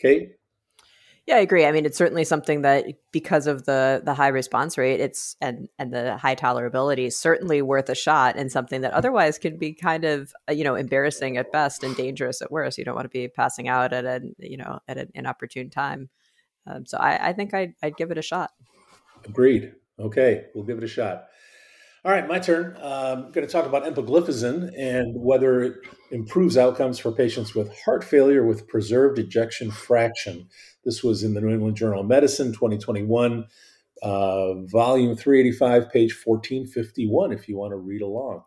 Kate? 0.00 0.32
Yeah, 1.26 1.36
I 1.36 1.40
agree. 1.40 1.64
I 1.64 1.70
mean, 1.70 1.84
it's 1.86 1.98
certainly 1.98 2.24
something 2.24 2.62
that 2.62 2.86
because 3.12 3.46
of 3.46 3.64
the 3.64 4.02
the 4.04 4.14
high 4.14 4.28
response 4.28 4.76
rate, 4.76 4.98
it's 4.98 5.36
and 5.40 5.68
and 5.78 5.92
the 5.92 6.16
high 6.16 6.34
tolerability, 6.34 7.12
certainly 7.12 7.62
worth 7.62 7.88
a 7.88 7.94
shot, 7.94 8.36
and 8.36 8.50
something 8.50 8.80
that 8.80 8.92
otherwise 8.92 9.38
can 9.38 9.56
be 9.56 9.72
kind 9.72 10.04
of 10.04 10.32
uh, 10.48 10.52
you 10.52 10.64
know 10.64 10.74
embarrassing 10.74 11.36
at 11.36 11.52
best 11.52 11.84
and 11.84 11.94
dangerous 11.94 12.42
at 12.42 12.50
worst. 12.50 12.78
You 12.78 12.84
don't 12.84 12.96
want 12.96 13.04
to 13.04 13.10
be 13.10 13.28
passing 13.28 13.68
out 13.68 13.92
at 13.92 14.04
a 14.04 14.22
you 14.38 14.56
know 14.56 14.80
at 14.88 14.98
an 14.98 15.10
inopportune 15.14 15.70
time. 15.70 16.08
Um, 16.66 16.86
so 16.86 16.98
I, 16.98 17.30
I 17.30 17.32
think 17.32 17.54
I'd, 17.54 17.74
I'd 17.82 17.96
give 17.96 18.10
it 18.10 18.18
a 18.18 18.22
shot. 18.22 18.50
Agreed. 19.24 19.74
Okay, 19.98 20.46
we'll 20.54 20.64
give 20.64 20.78
it 20.78 20.84
a 20.84 20.88
shot. 20.88 21.24
All 22.02 22.12
right, 22.12 22.26
my 22.26 22.38
turn. 22.38 22.76
Um, 22.80 23.26
I'm 23.26 23.32
going 23.32 23.46
to 23.46 23.52
talk 23.52 23.66
about 23.66 23.84
empagliflozin 23.84 24.72
and 24.78 25.14
whether 25.14 25.60
it 25.60 25.74
improves 26.10 26.56
outcomes 26.56 26.98
for 26.98 27.12
patients 27.12 27.54
with 27.54 27.78
heart 27.84 28.02
failure 28.02 28.46
with 28.46 28.66
preserved 28.66 29.18
ejection 29.18 29.70
fraction. 29.70 30.48
This 30.82 31.04
was 31.04 31.22
in 31.22 31.34
the 31.34 31.42
New 31.42 31.50
England 31.50 31.76
Journal 31.76 32.00
of 32.00 32.06
Medicine 32.06 32.54
2021, 32.54 33.44
uh, 34.02 34.54
volume 34.62 35.14
385, 35.14 35.92
page 35.92 36.16
1451, 36.24 37.32
if 37.32 37.46
you 37.46 37.58
want 37.58 37.72
to 37.72 37.76
read 37.76 38.00
along. 38.00 38.44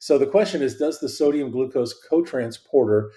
So 0.00 0.18
the 0.18 0.26
question 0.26 0.60
is 0.60 0.76
Does 0.76 0.98
the 0.98 1.08
sodium 1.08 1.52
glucose 1.52 1.94
cotransporter 2.10 3.10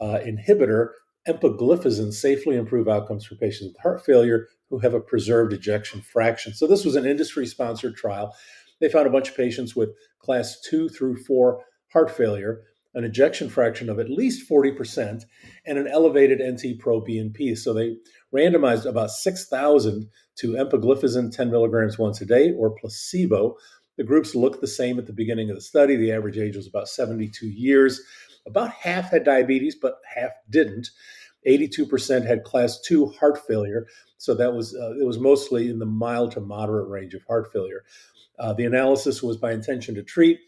uh, 0.00 0.20
inhibitor 0.24 0.90
empagliflozin 1.28 2.12
safely 2.12 2.56
improve 2.56 2.88
outcomes 2.88 3.24
for 3.24 3.34
patients 3.36 3.72
with 3.72 3.82
heart 3.82 4.04
failure 4.04 4.48
who 4.70 4.78
have 4.78 4.94
a 4.94 5.00
preserved 5.00 5.52
ejection 5.52 6.00
fraction. 6.00 6.52
So 6.52 6.66
this 6.66 6.84
was 6.84 6.96
an 6.96 7.06
industry-sponsored 7.06 7.96
trial. 7.96 8.34
They 8.80 8.88
found 8.88 9.06
a 9.06 9.10
bunch 9.10 9.30
of 9.30 9.36
patients 9.36 9.76
with 9.76 9.90
class 10.18 10.60
two 10.60 10.88
through 10.88 11.16
four 11.24 11.64
heart 11.92 12.10
failure, 12.10 12.62
an 12.94 13.04
ejection 13.04 13.48
fraction 13.48 13.88
of 13.88 13.98
at 13.98 14.10
least 14.10 14.48
40%, 14.48 15.24
and 15.66 15.78
an 15.78 15.86
elevated 15.86 16.40
NT-proBNP. 16.40 17.56
So 17.56 17.72
they 17.72 17.96
randomized 18.34 18.84
about 18.84 19.10
6,000 19.10 20.08
to 20.36 20.52
empagliflozin 20.52 21.34
10 21.34 21.50
milligrams 21.50 21.98
once 21.98 22.20
a 22.20 22.26
day 22.26 22.52
or 22.52 22.74
placebo. 22.74 23.56
The 23.96 24.04
groups 24.04 24.34
looked 24.34 24.60
the 24.60 24.66
same 24.66 24.98
at 24.98 25.06
the 25.06 25.12
beginning 25.12 25.50
of 25.50 25.56
the 25.56 25.62
study. 25.62 25.96
The 25.96 26.12
average 26.12 26.38
age 26.38 26.56
was 26.56 26.66
about 26.66 26.88
72 26.88 27.46
years. 27.46 28.00
About 28.46 28.70
half 28.70 29.10
had 29.10 29.24
diabetes, 29.24 29.74
but 29.74 29.96
half 30.14 30.30
didn't. 30.50 30.90
82% 31.46 32.26
had 32.26 32.44
class 32.44 32.80
2 32.80 33.06
heart 33.06 33.38
failure. 33.46 33.86
So 34.18 34.34
that 34.34 34.54
was 34.54 34.74
uh, 34.74 34.94
it 34.98 35.06
was 35.06 35.18
mostly 35.18 35.68
in 35.68 35.78
the 35.78 35.86
mild 35.86 36.32
to 36.32 36.40
moderate 36.40 36.88
range 36.88 37.14
of 37.14 37.22
heart 37.24 37.52
failure. 37.52 37.84
Uh, 38.38 38.52
the 38.52 38.64
analysis 38.64 39.22
was 39.22 39.36
by 39.36 39.52
intention 39.52 39.94
to 39.94 40.02
treat. 40.02 40.38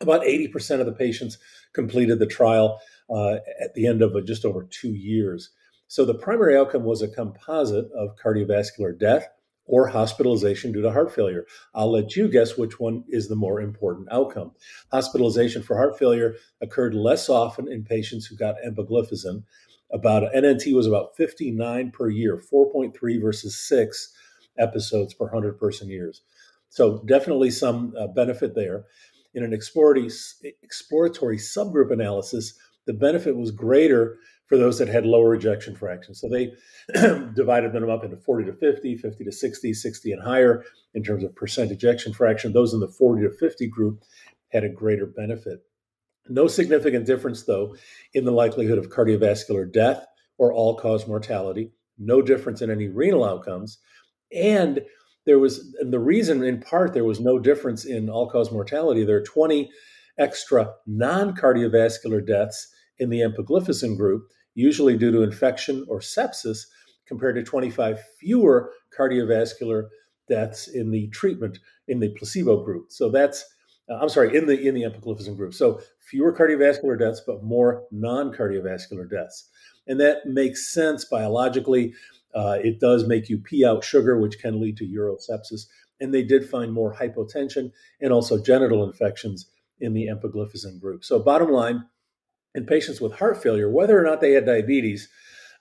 About 0.00 0.22
80% 0.22 0.80
of 0.80 0.86
the 0.86 0.92
patients 0.92 1.36
completed 1.72 2.18
the 2.18 2.26
trial 2.26 2.80
uh, 3.10 3.34
at 3.60 3.74
the 3.74 3.86
end 3.86 4.02
of 4.02 4.24
just 4.24 4.44
over 4.44 4.64
two 4.64 4.92
years. 4.94 5.50
So 5.88 6.04
the 6.04 6.14
primary 6.14 6.56
outcome 6.56 6.84
was 6.84 7.02
a 7.02 7.08
composite 7.08 7.90
of 7.92 8.16
cardiovascular 8.16 8.98
death, 8.98 9.26
or 9.70 9.86
hospitalization 9.86 10.72
due 10.72 10.82
to 10.82 10.90
heart 10.90 11.14
failure. 11.14 11.46
I'll 11.76 11.92
let 11.92 12.16
you 12.16 12.26
guess 12.28 12.58
which 12.58 12.80
one 12.80 13.04
is 13.08 13.28
the 13.28 13.36
more 13.36 13.60
important 13.60 14.08
outcome. 14.10 14.50
Hospitalization 14.90 15.62
for 15.62 15.76
heart 15.76 15.96
failure 15.96 16.34
occurred 16.60 16.92
less 16.92 17.28
often 17.28 17.70
in 17.70 17.84
patients 17.84 18.26
who 18.26 18.34
got 18.34 18.56
empagliflozin. 18.66 19.44
About 19.92 20.32
NNT 20.34 20.74
was 20.74 20.88
about 20.88 21.16
59 21.16 21.92
per 21.92 22.10
year, 22.10 22.36
4.3 22.36 23.22
versus 23.22 23.56
6 23.68 24.12
episodes 24.58 25.14
per 25.14 25.26
100 25.26 25.56
person 25.56 25.88
years. 25.88 26.22
So 26.68 27.04
definitely 27.06 27.52
some 27.52 27.94
uh, 27.96 28.08
benefit 28.08 28.56
there. 28.56 28.86
In 29.34 29.44
an 29.44 29.52
exploratory, 29.52 30.10
exploratory 30.64 31.36
subgroup 31.36 31.92
analysis, 31.92 32.54
the 32.86 32.92
benefit 32.92 33.36
was 33.36 33.52
greater 33.52 34.18
for 34.50 34.58
those 34.58 34.78
that 34.80 34.88
had 34.88 35.06
lower 35.06 35.36
ejection 35.36 35.76
fraction. 35.76 36.12
So 36.12 36.28
they 36.28 36.52
divided 37.34 37.72
them 37.72 37.88
up 37.88 38.02
into 38.02 38.16
40 38.16 38.46
to 38.46 38.52
50, 38.52 38.96
50 38.96 39.24
to 39.24 39.30
60, 39.30 39.72
60 39.72 40.12
and 40.12 40.20
higher 40.20 40.64
in 40.92 41.04
terms 41.04 41.22
of 41.22 41.36
percent 41.36 41.70
ejection 41.70 42.12
fraction. 42.12 42.52
Those 42.52 42.74
in 42.74 42.80
the 42.80 42.88
40 42.88 43.22
to 43.22 43.30
50 43.30 43.68
group 43.68 44.02
had 44.48 44.64
a 44.64 44.68
greater 44.68 45.06
benefit. 45.06 45.60
No 46.28 46.48
significant 46.48 47.06
difference, 47.06 47.44
though, 47.44 47.76
in 48.12 48.24
the 48.24 48.32
likelihood 48.32 48.78
of 48.78 48.90
cardiovascular 48.90 49.72
death 49.72 50.04
or 50.36 50.52
all 50.52 50.74
cause 50.74 51.06
mortality. 51.06 51.70
No 51.96 52.20
difference 52.20 52.60
in 52.60 52.72
any 52.72 52.88
renal 52.88 53.22
outcomes. 53.22 53.78
And 54.34 54.80
there 55.26 55.38
was, 55.38 55.76
and 55.78 55.92
the 55.92 56.00
reason 56.00 56.42
in 56.42 56.60
part 56.60 56.92
there 56.92 57.04
was 57.04 57.20
no 57.20 57.38
difference 57.38 57.84
in 57.84 58.10
all 58.10 58.28
cause 58.28 58.50
mortality, 58.50 59.04
there 59.04 59.18
are 59.18 59.22
20 59.22 59.70
extra 60.18 60.72
non 60.88 61.36
cardiovascular 61.36 62.26
deaths 62.26 62.66
in 62.98 63.10
the 63.10 63.20
empagliflozin 63.20 63.96
group 63.96 64.24
usually 64.60 64.96
due 64.96 65.10
to 65.10 65.22
infection 65.22 65.84
or 65.88 66.00
sepsis, 66.00 66.66
compared 67.06 67.34
to 67.34 67.42
25 67.42 67.98
fewer 68.20 68.72
cardiovascular 68.96 69.88
deaths 70.28 70.68
in 70.68 70.90
the 70.90 71.08
treatment 71.08 71.58
in 71.88 71.98
the 71.98 72.10
placebo 72.10 72.62
group. 72.64 72.92
So 72.92 73.10
that's 73.10 73.44
uh, 73.90 73.98
I'm 74.00 74.08
sorry, 74.08 74.36
in 74.36 74.46
the 74.46 74.58
in 74.60 74.74
the 74.74 74.82
empagliflozin 74.82 75.36
group. 75.36 75.52
So 75.52 75.80
fewer 75.98 76.32
cardiovascular 76.32 76.98
deaths, 76.98 77.20
but 77.26 77.42
more 77.42 77.84
non-cardiovascular 77.90 79.10
deaths, 79.10 79.48
and 79.86 80.00
that 80.00 80.26
makes 80.26 80.72
sense 80.72 81.04
biologically. 81.04 81.94
Uh, 82.32 82.58
it 82.62 82.78
does 82.78 83.08
make 83.08 83.28
you 83.28 83.38
pee 83.38 83.64
out 83.64 83.82
sugar, 83.82 84.20
which 84.20 84.38
can 84.38 84.60
lead 84.60 84.76
to 84.76 84.86
urosepsis. 84.86 85.66
And 85.98 86.14
they 86.14 86.22
did 86.22 86.48
find 86.48 86.72
more 86.72 86.94
hypotension 86.94 87.72
and 88.00 88.12
also 88.12 88.40
genital 88.40 88.84
infections 88.84 89.50
in 89.80 89.92
the 89.92 90.06
empagliflozin 90.06 90.80
group. 90.80 91.04
So 91.04 91.18
bottom 91.18 91.50
line, 91.50 91.84
in 92.54 92.66
patients 92.66 93.00
with 93.00 93.12
heart 93.12 93.42
failure, 93.42 93.70
whether 93.70 93.98
or 93.98 94.02
not 94.02 94.20
they 94.20 94.32
had 94.32 94.46
diabetes, 94.46 95.08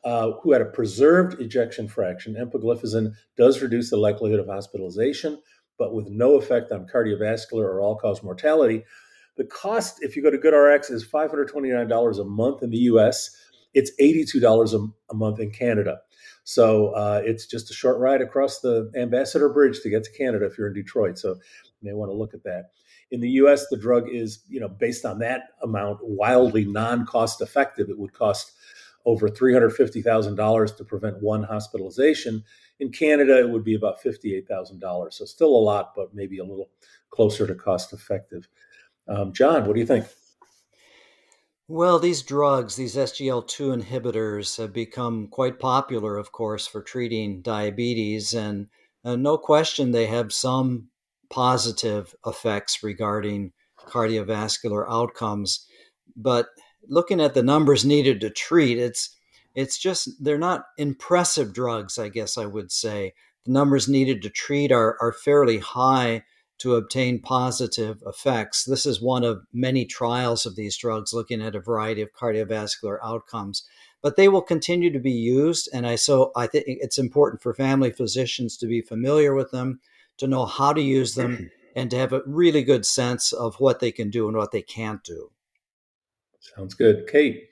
uh, 0.04 0.32
who 0.42 0.54
had 0.54 0.62
a 0.62 0.66
preserved 0.66 1.40
ejection 1.42 1.88
fraction, 1.88 2.36
empagliflozin 2.36 3.14
does 3.38 3.62
reduce 3.62 3.90
the 3.90 3.98
likelihood 3.98 4.40
of 4.40 4.48
hospitalization, 4.48 5.42
but 5.78 5.94
with 5.94 6.08
no 6.10 6.36
effect 6.36 6.72
on 6.72 6.88
cardiovascular 6.88 7.64
or 7.64 7.82
all-cause 7.82 8.24
mortality. 8.24 8.84
The 9.38 9.46
cost, 9.46 10.02
if 10.02 10.16
you 10.16 10.24
go 10.24 10.32
to 10.32 10.38
GoodRx, 10.38 10.92
is 10.92 11.06
$529 11.06 12.20
a 12.20 12.24
month 12.24 12.64
in 12.64 12.70
the 12.70 12.78
U.S. 12.78 13.30
It's 13.74 13.92
$82 14.00 14.74
a, 14.74 14.88
a 15.12 15.16
month 15.16 15.40
in 15.40 15.52
Canada. 15.52 16.00
So 16.44 16.88
uh, 16.90 17.22
it's 17.24 17.46
just 17.46 17.70
a 17.70 17.74
short 17.74 18.00
ride 18.00 18.22
across 18.22 18.60
the 18.60 18.92
Ambassador 18.96 19.50
Bridge 19.50 19.82
to 19.82 19.90
get 19.90 20.04
to 20.06 20.12
Canada 20.12 20.46
if 20.46 20.58
you're 20.58 20.68
in 20.68 20.74
Detroit. 20.74 21.18
So 21.18 21.36
you 21.36 21.36
may 21.84 21.94
want 21.94 22.10
to 22.10 22.16
look 22.16 22.34
at 22.34 22.44
that. 22.44 22.72
In 23.12 23.22
the 23.22 23.30
U.S., 23.32 23.66
the 23.70 23.78
drug 23.78 24.08
is, 24.10 24.44
you 24.48 24.60
know, 24.60 24.68
based 24.68 25.06
on 25.06 25.20
that 25.20 25.50
amount, 25.64 26.00
wildly 26.02 26.66
non-cost 26.66 27.42
effective. 27.42 27.90
It 27.90 27.98
would 27.98 28.14
cost 28.14 28.52
over 29.06 29.30
$350,000 29.30 30.78
to 30.78 30.84
prevent 30.84 31.22
one 31.22 31.44
hospitalization. 31.44 32.44
In 32.80 32.92
Canada, 32.92 33.40
it 33.40 33.50
would 33.50 33.64
be 33.64 33.76
about 33.76 34.02
$58,000. 34.02 35.14
So 35.14 35.26
still 35.26 35.50
a 35.50 35.58
lot, 35.58 35.94
but 35.96 36.14
maybe 36.14 36.38
a 36.38 36.44
little 36.44 36.70
closer 37.10 37.48
to 37.48 37.56
cost 37.56 37.94
effective. 37.94 38.48
Um, 39.08 39.34
John, 39.34 39.66
what 39.66 39.74
do 39.74 39.80
you 39.80 39.86
think? 39.86 40.06
Well, 41.68 42.00
these 42.00 42.24
drugs, 42.24 42.76
these 42.76 42.96
SGLT2 42.96 43.84
inhibitors, 43.84 44.58
have 44.58 44.74
become 44.74 45.28
quite 45.28 45.60
popular, 45.60 46.18
of 46.18 46.32
course, 46.32 46.66
for 46.66 46.82
treating 46.82 47.42
diabetes. 47.42 48.34
And 48.34 48.68
uh, 49.04 49.16
no 49.16 49.38
question 49.38 49.92
they 49.92 50.08
have 50.08 50.34
some 50.34 50.90
positive 51.30 52.16
effects 52.26 52.84
regarding 52.84 53.52
cardiovascular 53.88 54.86
outcomes. 54.90 55.66
But 56.16 56.48
looking 56.88 57.22
at 57.22 57.34
the 57.34 57.44
numbers 57.44 57.86
needed 57.86 58.22
to 58.22 58.30
treat, 58.30 58.78
it's 58.78 59.16
it's 59.56 59.78
just 59.78 60.24
they're 60.24 60.38
not 60.38 60.66
impressive 60.78 61.54
drugs, 61.54 61.98
I 61.98 62.10
guess 62.10 62.38
I 62.38 62.46
would 62.46 62.72
say. 62.72 63.14
The 63.46 63.52
numbers 63.52 63.88
needed 63.88 64.22
to 64.22 64.30
treat 64.30 64.72
are, 64.72 64.98
are 65.02 65.12
fairly 65.12 65.58
high 65.58 66.24
to 66.60 66.76
obtain 66.76 67.22
positive 67.22 68.04
effects. 68.06 68.66
This 68.66 68.86
is 68.86 69.02
one 69.02 69.24
of 69.24 69.44
many 69.54 69.86
trials 69.86 70.46
of 70.46 70.56
these 70.56 70.78
drugs 70.78 71.14
looking 71.14 71.42
at 71.42 71.56
a 71.56 71.62
variety 71.62 72.02
of 72.02 72.14
cardiovascular 72.14 72.98
outcomes. 73.04 73.64
But 74.02 74.18
they 74.18 74.28
will 74.28 74.42
continue 74.42 74.92
to 74.92 75.00
be 75.00 75.12
used, 75.12 75.70
and 75.74 75.88
I 75.88 75.96
so 75.96 76.32
I 76.36 76.48
think 76.48 76.66
it's 76.68 76.98
important 76.98 77.42
for 77.42 77.54
family 77.54 77.92
physicians 77.92 78.56
to 78.58 78.68
be 78.68 78.82
familiar 78.82 79.34
with 79.34 79.52
them 79.52 79.80
to 80.20 80.28
know 80.28 80.46
how 80.46 80.74
to 80.74 80.82
use 80.82 81.16
them 81.16 81.50
and 81.76 81.90
to 81.92 81.98
have 81.98 82.14
a 82.14 82.22
really 82.26 82.64
good 82.64 82.86
sense 82.86 83.32
of 83.32 83.56
what 83.60 83.80
they 83.80 83.92
can 83.92 84.10
do 84.10 84.28
and 84.28 84.38
what 84.38 84.52
they 84.52 84.62
can't 84.62 85.04
do. 85.04 85.32
Sounds 86.40 86.74
good. 86.74 87.08
Kate. 87.08 87.46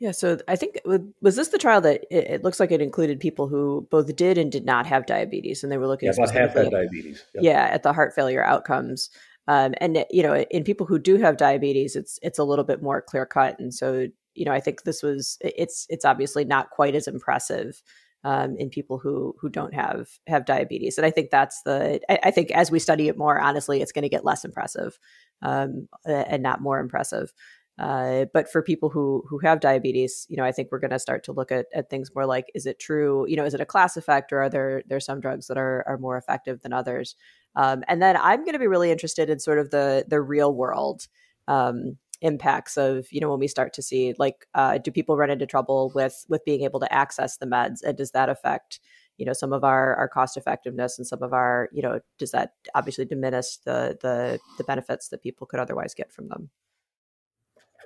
Yeah, 0.00 0.12
so 0.12 0.38
I 0.46 0.54
think 0.54 0.78
was 1.20 1.34
this 1.34 1.48
the 1.48 1.58
trial 1.58 1.80
that 1.80 2.04
it, 2.08 2.30
it, 2.30 2.44
looks 2.44 2.60
like 2.60 2.70
it 2.70 2.80
included 2.80 3.18
people 3.18 3.48
who 3.48 3.88
both 3.90 4.14
did 4.14 4.38
and 4.38 4.50
did 4.50 4.64
not 4.64 4.86
have 4.86 5.06
diabetes, 5.06 5.64
and 5.64 5.72
they 5.72 5.76
were 5.76 5.88
looking 5.88 6.06
yeah, 6.06 6.12
about 6.12 6.30
half 6.30 6.54
had 6.54 6.70
diabetes. 6.70 7.24
Yep. 7.34 7.42
Yeah, 7.42 7.64
at 7.64 7.82
the 7.82 7.92
heart 7.92 8.14
failure 8.14 8.44
outcomes, 8.44 9.10
um, 9.48 9.74
and 9.80 10.04
you 10.10 10.22
know, 10.22 10.36
in 10.36 10.62
people 10.62 10.86
who 10.86 11.00
do 11.00 11.16
have 11.16 11.36
diabetes, 11.36 11.96
it's 11.96 12.20
it's 12.22 12.38
a 12.38 12.44
little 12.44 12.64
bit 12.64 12.80
more 12.80 13.02
clear 13.02 13.26
cut, 13.26 13.58
and 13.58 13.74
so 13.74 14.06
you 14.34 14.44
know, 14.44 14.52
I 14.52 14.60
think 14.60 14.84
this 14.84 15.02
was 15.02 15.36
it's 15.40 15.84
it's 15.90 16.04
obviously 16.04 16.44
not 16.44 16.70
quite 16.70 16.94
as 16.94 17.08
impressive 17.08 17.82
um, 18.24 18.56
in 18.56 18.68
people 18.70 18.98
who 18.98 19.34
who 19.40 19.48
don't 19.48 19.74
have 19.74 20.08
have 20.26 20.44
diabetes, 20.44 20.98
and 20.98 21.06
I 21.06 21.10
think 21.10 21.30
that's 21.30 21.62
the 21.62 22.00
I, 22.10 22.18
I 22.24 22.30
think 22.30 22.50
as 22.52 22.70
we 22.70 22.78
study 22.78 23.08
it 23.08 23.18
more, 23.18 23.40
honestly, 23.40 23.80
it's 23.80 23.92
going 23.92 24.02
to 24.02 24.08
get 24.08 24.24
less 24.24 24.44
impressive 24.44 24.98
um, 25.42 25.88
and 26.04 26.42
not 26.42 26.60
more 26.60 26.80
impressive. 26.80 27.32
Uh, 27.78 28.24
but 28.34 28.50
for 28.50 28.60
people 28.60 28.88
who 28.88 29.22
who 29.28 29.38
have 29.38 29.60
diabetes, 29.60 30.26
you 30.28 30.36
know, 30.36 30.44
I 30.44 30.50
think 30.50 30.68
we're 30.70 30.80
going 30.80 30.90
to 30.90 30.98
start 30.98 31.22
to 31.24 31.32
look 31.32 31.52
at, 31.52 31.66
at 31.72 31.90
things 31.90 32.10
more 32.14 32.26
like: 32.26 32.46
is 32.54 32.66
it 32.66 32.80
true? 32.80 33.24
You 33.28 33.36
know, 33.36 33.44
is 33.44 33.54
it 33.54 33.60
a 33.60 33.66
class 33.66 33.96
effect, 33.96 34.32
or 34.32 34.42
are 34.42 34.50
there 34.50 34.82
there's 34.88 35.04
some 35.04 35.20
drugs 35.20 35.46
that 35.46 35.58
are 35.58 35.84
are 35.86 35.98
more 35.98 36.18
effective 36.18 36.60
than 36.62 36.72
others? 36.72 37.14
Um, 37.54 37.84
and 37.88 38.02
then 38.02 38.16
I'm 38.16 38.40
going 38.40 38.54
to 38.54 38.58
be 38.58 38.66
really 38.66 38.90
interested 38.90 39.30
in 39.30 39.38
sort 39.38 39.58
of 39.58 39.70
the 39.70 40.04
the 40.08 40.20
real 40.20 40.52
world 40.52 41.06
um, 41.46 41.96
impacts 42.20 42.76
of 42.76 43.06
you 43.12 43.20
know 43.20 43.30
when 43.30 43.38
we 43.38 43.48
start 43.48 43.72
to 43.72 43.82
see 43.82 44.14
like 44.18 44.46
uh, 44.54 44.78
do 44.78 44.90
people 44.90 45.16
run 45.16 45.30
into 45.30 45.46
trouble 45.46 45.92
with 45.94 46.24
with 46.28 46.44
being 46.44 46.62
able 46.62 46.80
to 46.80 46.92
access 46.92 47.36
the 47.36 47.46
meds, 47.46 47.82
and 47.82 47.96
does 47.96 48.10
that 48.12 48.28
affect 48.28 48.80
you 49.16 49.26
know 49.26 49.32
some 49.32 49.52
of 49.52 49.64
our 49.64 49.94
our 49.96 50.08
cost 50.08 50.36
effectiveness 50.36 50.98
and 50.98 51.06
some 51.06 51.22
of 51.22 51.32
our 51.32 51.68
you 51.72 51.82
know 51.82 52.00
does 52.18 52.30
that 52.30 52.52
obviously 52.74 53.04
diminish 53.04 53.56
the 53.58 53.96
the 54.00 54.38
the 54.56 54.64
benefits 54.64 55.08
that 55.08 55.22
people 55.22 55.46
could 55.46 55.60
otherwise 55.60 55.94
get 55.94 56.12
from 56.12 56.28
them? 56.28 56.50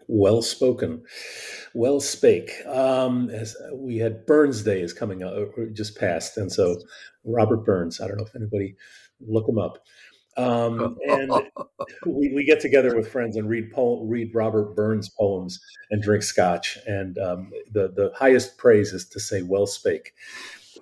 Well 0.09 0.43
spoken, 0.43 1.05
well 1.75 2.01
spake. 2.01 2.51
Um, 2.67 3.31
as 3.31 3.57
we 3.73 3.99
had 3.99 4.27
Burns 4.27 4.63
Day 4.63 4.81
is 4.81 4.93
coming 4.93 5.23
up, 5.23 5.35
just 5.73 5.97
passed, 5.97 6.37
and 6.37 6.51
so 6.51 6.77
Robert 7.25 7.65
Burns. 7.65 8.01
I 8.01 8.09
don't 8.09 8.17
know 8.17 8.25
if 8.25 8.35
anybody 8.35 8.77
look 9.21 9.49
him 9.49 9.59
up. 9.59 9.79
Um, 10.37 10.97
and 11.07 11.31
we, 12.07 12.33
we 12.35 12.45
get 12.45 12.61
together 12.61 12.97
with 12.97 13.11
friends 13.11 13.37
and 13.37 13.49
read 13.49 13.71
poem, 13.73 14.09
read 14.09 14.35
Robert 14.35 14.75
Burns 14.75 15.09
poems 15.09 15.61
and 15.91 16.03
drink 16.03 16.23
scotch. 16.23 16.79
And 16.87 17.19
um, 17.19 17.51
the 17.73 17.89
the 17.89 18.13
highest 18.17 18.59
praise 18.59 18.93
is 18.93 19.09
to 19.11 19.21
say 19.21 19.43
"well 19.43 19.67
spake." 19.67 20.13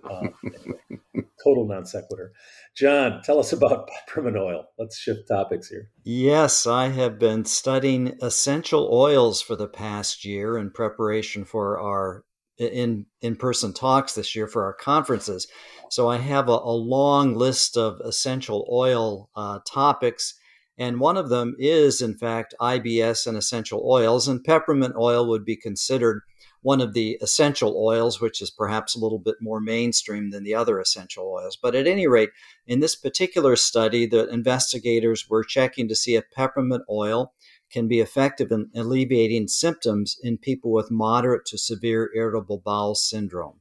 Uh, 0.04 0.28
total 1.44 1.66
non 1.66 1.84
sequitur. 1.84 2.32
John, 2.74 3.22
tell 3.22 3.38
us 3.38 3.52
about 3.52 3.88
peppermint 4.06 4.36
oil. 4.36 4.66
Let's 4.78 4.98
shift 4.98 5.28
topics 5.28 5.68
here. 5.68 5.90
Yes, 6.04 6.66
I 6.66 6.88
have 6.88 7.18
been 7.18 7.44
studying 7.44 8.16
essential 8.22 8.88
oils 8.92 9.40
for 9.40 9.56
the 9.56 9.68
past 9.68 10.24
year 10.24 10.56
in 10.56 10.70
preparation 10.70 11.44
for 11.44 11.78
our 11.78 12.24
in 12.58 13.06
in 13.22 13.36
person 13.36 13.72
talks 13.72 14.14
this 14.14 14.36
year 14.36 14.46
for 14.46 14.64
our 14.64 14.74
conferences. 14.74 15.46
So 15.90 16.08
I 16.08 16.18
have 16.18 16.48
a, 16.48 16.52
a 16.52 16.72
long 16.72 17.34
list 17.34 17.76
of 17.76 18.00
essential 18.04 18.66
oil 18.70 19.28
uh, 19.34 19.58
topics, 19.66 20.34
and 20.78 21.00
one 21.00 21.16
of 21.16 21.30
them 21.30 21.56
is, 21.58 22.00
in 22.00 22.16
fact, 22.16 22.54
IBS 22.60 23.26
and 23.26 23.36
essential 23.36 23.82
oils. 23.84 24.28
And 24.28 24.42
peppermint 24.42 24.94
oil 24.96 25.28
would 25.28 25.44
be 25.44 25.56
considered 25.56 26.22
one 26.62 26.80
of 26.80 26.92
the 26.94 27.18
essential 27.20 27.76
oils, 27.76 28.20
which 28.20 28.40
is 28.40 28.50
perhaps 28.50 28.94
a 28.94 29.00
little 29.00 29.18
bit 29.18 29.36
more 29.40 29.60
mainstream 29.60 30.30
than 30.30 30.44
the 30.44 30.54
other 30.54 30.78
essential 30.78 31.26
oils. 31.26 31.58
But 31.60 31.74
at 31.74 31.88
any 31.88 32.06
rate, 32.06 32.30
in 32.66 32.78
this 32.78 32.94
particular 32.94 33.56
study, 33.56 34.06
the 34.06 34.28
investigators 34.28 35.28
were 35.28 35.42
checking 35.42 35.88
to 35.88 35.96
see 35.96 36.14
if 36.14 36.30
peppermint 36.30 36.84
oil 36.88 37.32
can 37.70 37.88
be 37.88 38.00
effective 38.00 38.52
in 38.52 38.70
alleviating 38.76 39.48
symptoms 39.48 40.18
in 40.22 40.38
people 40.38 40.70
with 40.70 40.90
moderate 40.90 41.46
to 41.46 41.58
severe 41.58 42.10
irritable 42.14 42.58
bowel 42.58 42.94
syndrome. 42.94 43.59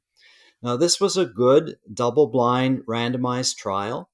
Now, 0.62 0.76
this 0.76 1.00
was 1.00 1.18
a 1.18 1.26
good 1.26 1.78
double 1.94 2.28
blind 2.28 2.84
randomized 2.88 3.56
trial. 3.58 4.10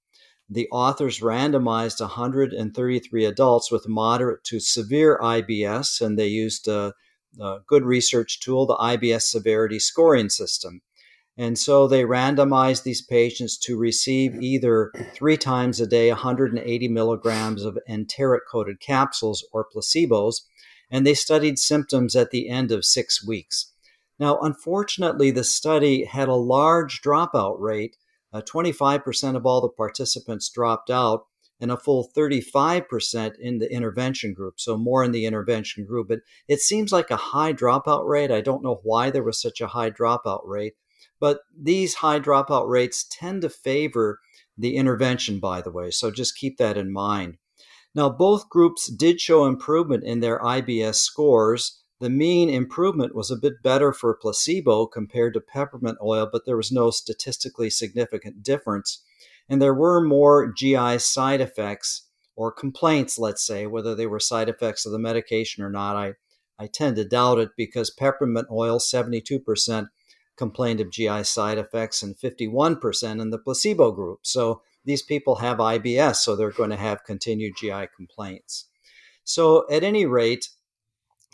The 0.49 0.67
authors 0.71 1.21
randomized 1.21 1.99
133 1.99 3.25
adults 3.25 3.71
with 3.71 3.87
moderate 3.87 4.43
to 4.45 4.59
severe 4.59 5.17
IBS, 5.21 6.01
and 6.01 6.19
they 6.19 6.27
used 6.27 6.67
a 6.67 6.93
a 7.39 7.57
good 7.67 7.83
research 7.83 8.39
tool, 8.39 8.65
the 8.65 8.77
IBS 8.77 9.23
severity 9.23 9.79
scoring 9.79 10.29
system. 10.29 10.81
And 11.37 11.59
so 11.59 11.87
they 11.87 12.03
randomized 12.03 12.83
these 12.83 13.01
patients 13.01 13.57
to 13.59 13.77
receive 13.77 14.41
either 14.41 14.91
three 15.13 15.35
times 15.35 15.81
a 15.81 15.87
day 15.87 16.09
180 16.09 16.87
milligrams 16.87 17.65
of 17.65 17.77
enteric 17.89 18.43
coated 18.49 18.79
capsules 18.79 19.45
or 19.51 19.67
placebos, 19.67 20.43
and 20.89 21.05
they 21.05 21.13
studied 21.13 21.59
symptoms 21.59 22.15
at 22.15 22.31
the 22.31 22.47
end 22.47 22.71
of 22.71 22.85
six 22.85 23.25
weeks. 23.25 23.73
Now, 24.19 24.39
unfortunately, 24.39 25.31
the 25.31 25.43
study 25.43 26.05
had 26.05 26.27
a 26.27 26.35
large 26.35 27.01
dropout 27.01 27.59
rate. 27.59 27.97
Uh, 28.31 28.41
25% 28.41 29.35
of 29.35 29.45
all 29.45 29.61
the 29.61 29.69
participants 29.69 30.49
dropped 30.49 30.89
out, 30.89 31.25
and 31.59 31.71
a 31.71 31.77
full 31.77 32.09
35% 32.15 33.39
in 33.39 33.59
the 33.59 33.71
intervention 33.71 34.33
group. 34.33 34.59
So 34.59 34.77
more 34.77 35.03
in 35.03 35.11
the 35.11 35.25
intervention 35.25 35.85
group. 35.85 36.09
But 36.09 36.19
it 36.47 36.59
seems 36.59 36.91
like 36.91 37.09
a 37.09 37.15
high 37.15 37.53
dropout 37.53 38.05
rate. 38.05 38.31
I 38.31 38.41
don't 38.41 38.63
know 38.63 38.81
why 38.83 39.09
there 39.09 39.23
was 39.23 39.41
such 39.41 39.61
a 39.61 39.67
high 39.67 39.91
dropout 39.91 40.41
rate, 40.45 40.73
but 41.19 41.41
these 41.57 41.95
high 41.95 42.19
dropout 42.19 42.67
rates 42.67 43.05
tend 43.09 43.41
to 43.43 43.49
favor 43.49 44.19
the 44.57 44.75
intervention, 44.75 45.39
by 45.39 45.61
the 45.61 45.71
way. 45.71 45.91
So 45.91 46.11
just 46.11 46.37
keep 46.37 46.57
that 46.57 46.77
in 46.77 46.91
mind. 46.91 47.37
Now, 47.93 48.09
both 48.09 48.49
groups 48.49 48.91
did 48.91 49.21
show 49.21 49.45
improvement 49.45 50.03
in 50.03 50.19
their 50.19 50.39
IBS 50.39 50.95
scores. 50.95 51.81
The 51.99 52.09
mean 52.09 52.49
improvement 52.49 53.15
was 53.15 53.31
a 53.31 53.37
bit 53.37 53.63
better 53.63 53.93
for 53.93 54.13
placebo 54.13 54.85
compared 54.85 55.33
to 55.33 55.41
peppermint 55.41 55.97
oil, 56.03 56.27
but 56.29 56.45
there 56.45 56.57
was 56.57 56.71
no 56.71 56.91
statistically 56.91 57.69
significant 57.69 58.43
difference. 58.43 59.01
And 59.47 59.61
there 59.61 59.73
were 59.73 60.01
more 60.01 60.51
GI 60.51 60.99
side 60.99 61.39
effects 61.39 62.07
or 62.35 62.51
complaints, 62.51 63.17
let's 63.17 63.45
say, 63.45 63.65
whether 63.65 63.95
they 63.95 64.07
were 64.07 64.19
side 64.19 64.49
effects 64.49 64.85
of 64.85 64.91
the 64.91 64.99
medication 64.99 65.63
or 65.63 65.69
not. 65.69 65.95
I, 65.95 66.13
I 66.59 66.67
tend 66.67 66.97
to 66.97 67.05
doubt 67.05 67.39
it 67.39 67.51
because 67.55 67.89
peppermint 67.89 68.47
oil, 68.51 68.79
72% 68.79 69.87
complained 70.35 70.81
of 70.81 70.91
GI 70.91 71.23
side 71.23 71.57
effects 71.57 72.03
and 72.03 72.17
51% 72.17 73.21
in 73.21 73.29
the 73.29 73.37
placebo 73.37 73.91
group. 73.91 74.19
So 74.23 74.61
these 74.83 75.01
people 75.01 75.35
have 75.35 75.57
IBS, 75.57 76.17
so 76.17 76.35
they're 76.35 76.51
going 76.51 76.71
to 76.71 76.75
have 76.75 77.05
continued 77.05 77.55
GI 77.57 77.87
complaints. 77.95 78.67
So, 79.23 79.65
at 79.71 79.83
any 79.83 80.05
rate, 80.05 80.49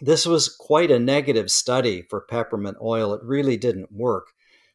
this 0.02 0.26
was 0.26 0.50
quite 0.50 0.90
a 0.90 1.00
negative 1.00 1.52
study 1.52 2.02
for 2.02 2.22
peppermint 2.22 2.78
oil. 2.82 3.14
It 3.14 3.22
really 3.24 3.56
didn't 3.56 3.92
work. 3.92 4.30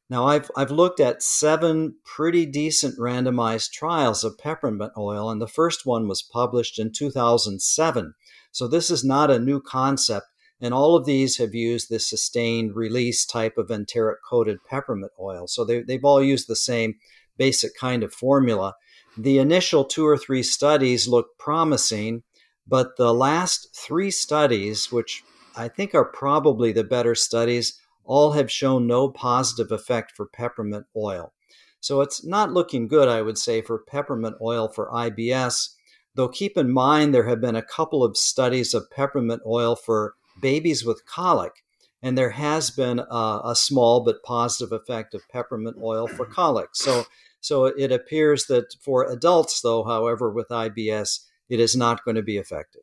Now, 0.09 0.27
I've, 0.27 0.53
I've 0.57 0.71
looked 0.71 1.01
at 1.01 1.21
seven 1.21 1.97
pretty 2.05 2.47
decent 2.47 2.97
randomized 2.97 3.73
trials 3.73 4.23
of 4.23 4.39
peppermint 4.39 4.93
oil, 4.97 5.29
and 5.29 5.43
the 5.43 5.49
first 5.49 5.85
one 5.85 6.07
was 6.07 6.23
published 6.23 6.79
in 6.79 6.93
2007. 6.93 8.15
So, 8.53 8.69
this 8.69 8.89
is 8.89 9.05
not 9.05 9.33
a 9.33 9.41
new 9.41 9.61
concept, 9.61 10.27
and 10.61 10.73
all 10.73 10.95
of 10.95 11.07
these 11.07 11.39
have 11.39 11.57
used 11.57 11.91
this 11.91 12.09
sustained 12.09 12.77
release 12.77 13.27
type 13.27 13.59
of 13.59 13.69
enteric 13.69 14.19
coated 14.23 14.59
peppermint 14.65 15.13
oil. 15.19 15.49
So, 15.49 15.65
they, 15.65 15.83
they've 15.83 16.05
all 16.05 16.23
used 16.23 16.47
the 16.47 16.55
same 16.55 16.95
basic 17.37 17.73
kind 17.77 18.05
of 18.05 18.13
formula. 18.13 18.75
The 19.19 19.39
initial 19.39 19.85
two 19.85 20.07
or 20.07 20.17
three 20.17 20.45
studies 20.45 21.09
looked 21.09 21.37
promising, 21.37 22.23
but 22.67 22.97
the 22.97 23.15
last 23.15 23.75
three 23.75 24.11
studies, 24.11 24.91
which 24.91 25.23
I 25.57 25.69
think 25.69 25.95
are 25.95 26.05
probably 26.05 26.73
the 26.73 26.85
better 26.85 27.15
studies, 27.15 27.81
all 28.05 28.33
have 28.33 28.51
shown 28.51 28.87
no 28.87 29.09
positive 29.09 29.73
effect 29.73 30.13
for 30.13 30.27
peppermint 30.27 30.87
oil. 30.97 31.33
So 31.81 32.01
it's 32.01 32.25
not 32.25 32.53
looking 32.53 32.89
good, 32.89 33.09
I 33.09 33.23
would 33.23 33.39
say, 33.39 33.63
for 33.63 33.79
peppermint 33.79 34.37
oil 34.41 34.69
for 34.69 34.91
IBS, 34.91 35.71
though 36.15 36.29
keep 36.29 36.57
in 36.57 36.73
mind 36.73 37.15
there 37.15 37.29
have 37.29 37.41
been 37.41 37.57
a 37.57 37.63
couple 37.63 38.03
of 38.03 38.17
studies 38.17 38.75
of 38.75 38.91
peppermint 38.91 39.43
oil 39.47 39.77
for 39.77 40.15
babies 40.41 40.85
with 40.85 41.07
colic, 41.07 41.65
and 42.03 42.17
there 42.17 42.31
has 42.31 42.71
been 42.71 42.99
a, 42.99 43.41
a 43.45 43.55
small 43.55 44.01
but 44.01 44.23
positive 44.23 44.73
effect 44.73 45.15
of 45.15 45.29
peppermint 45.29 45.77
oil 45.83 46.07
for 46.07 46.27
colic. 46.27 46.71
So, 46.73 47.05
so 47.41 47.67
it 47.67 47.93
appears 47.93 48.47
that 48.47 48.75
for 48.81 49.05
adults, 49.05 49.61
though, 49.61 49.85
however, 49.85 50.31
with 50.31 50.49
IBS, 50.49 51.26
it 51.49 51.61
is 51.61 51.77
not 51.77 52.05
going 52.05 52.17
to 52.17 52.23
be 52.23 52.37
effective. 52.37 52.83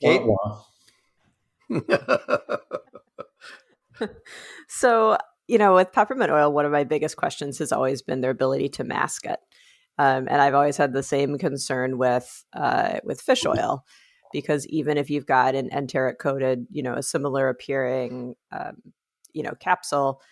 Kate? 0.00 0.22
Wow. 0.24 0.64
so, 4.68 5.18
you 5.46 5.58
know, 5.58 5.74
with 5.74 5.92
peppermint 5.92 6.30
oil, 6.30 6.52
one 6.52 6.64
of 6.64 6.72
my 6.72 6.84
biggest 6.84 7.16
questions 7.16 7.58
has 7.58 7.72
always 7.72 8.02
been 8.02 8.20
their 8.20 8.30
ability 8.30 8.68
to 8.70 8.84
mask 8.84 9.26
it. 9.26 9.40
Um, 9.98 10.28
and 10.28 10.40
I've 10.40 10.54
always 10.54 10.76
had 10.76 10.92
the 10.92 11.02
same 11.02 11.38
concern 11.38 11.98
with 11.98 12.44
uh, 12.52 13.00
with 13.02 13.20
fish 13.20 13.44
oil, 13.44 13.84
because 14.32 14.64
even 14.68 14.96
if 14.96 15.10
you've 15.10 15.26
got 15.26 15.56
an 15.56 15.70
enteric 15.72 16.20
coated, 16.20 16.66
you 16.70 16.82
know, 16.82 16.94
a 16.94 17.02
similar 17.02 17.48
appearing, 17.48 18.36
um, 18.52 18.76
you 19.32 19.42
know, 19.42 19.54
capsule, 19.58 20.22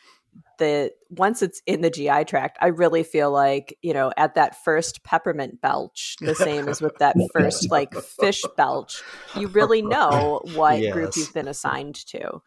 the 0.59 0.93
once 1.11 1.43
it's 1.43 1.61
in 1.67 1.81
the 1.81 1.91
GI 1.91 2.25
tract, 2.25 2.59
I 2.61 2.69
really 2.69 3.03
feel 3.03 3.31
like 3.31 3.77
you 3.83 3.93
know 3.93 4.13
at 4.17 4.35
that 4.35 4.63
first 4.65 5.05
peppermint 5.05 5.61
belch, 5.61 6.17
the 6.21 6.35
same 6.35 6.69
as 6.69 6.81
with 6.81 6.97
that 6.99 7.17
first 7.33 7.71
like 7.71 7.95
fish 7.95 8.43
belch, 8.57 9.03
you 9.37 9.49
really 9.49 9.83
know 9.83 10.41
what 10.55 10.81
yes. 10.81 10.93
group 10.93 11.17
you've 11.17 11.35
been 11.35 11.49
assigned 11.49 11.97
to. 12.07 12.41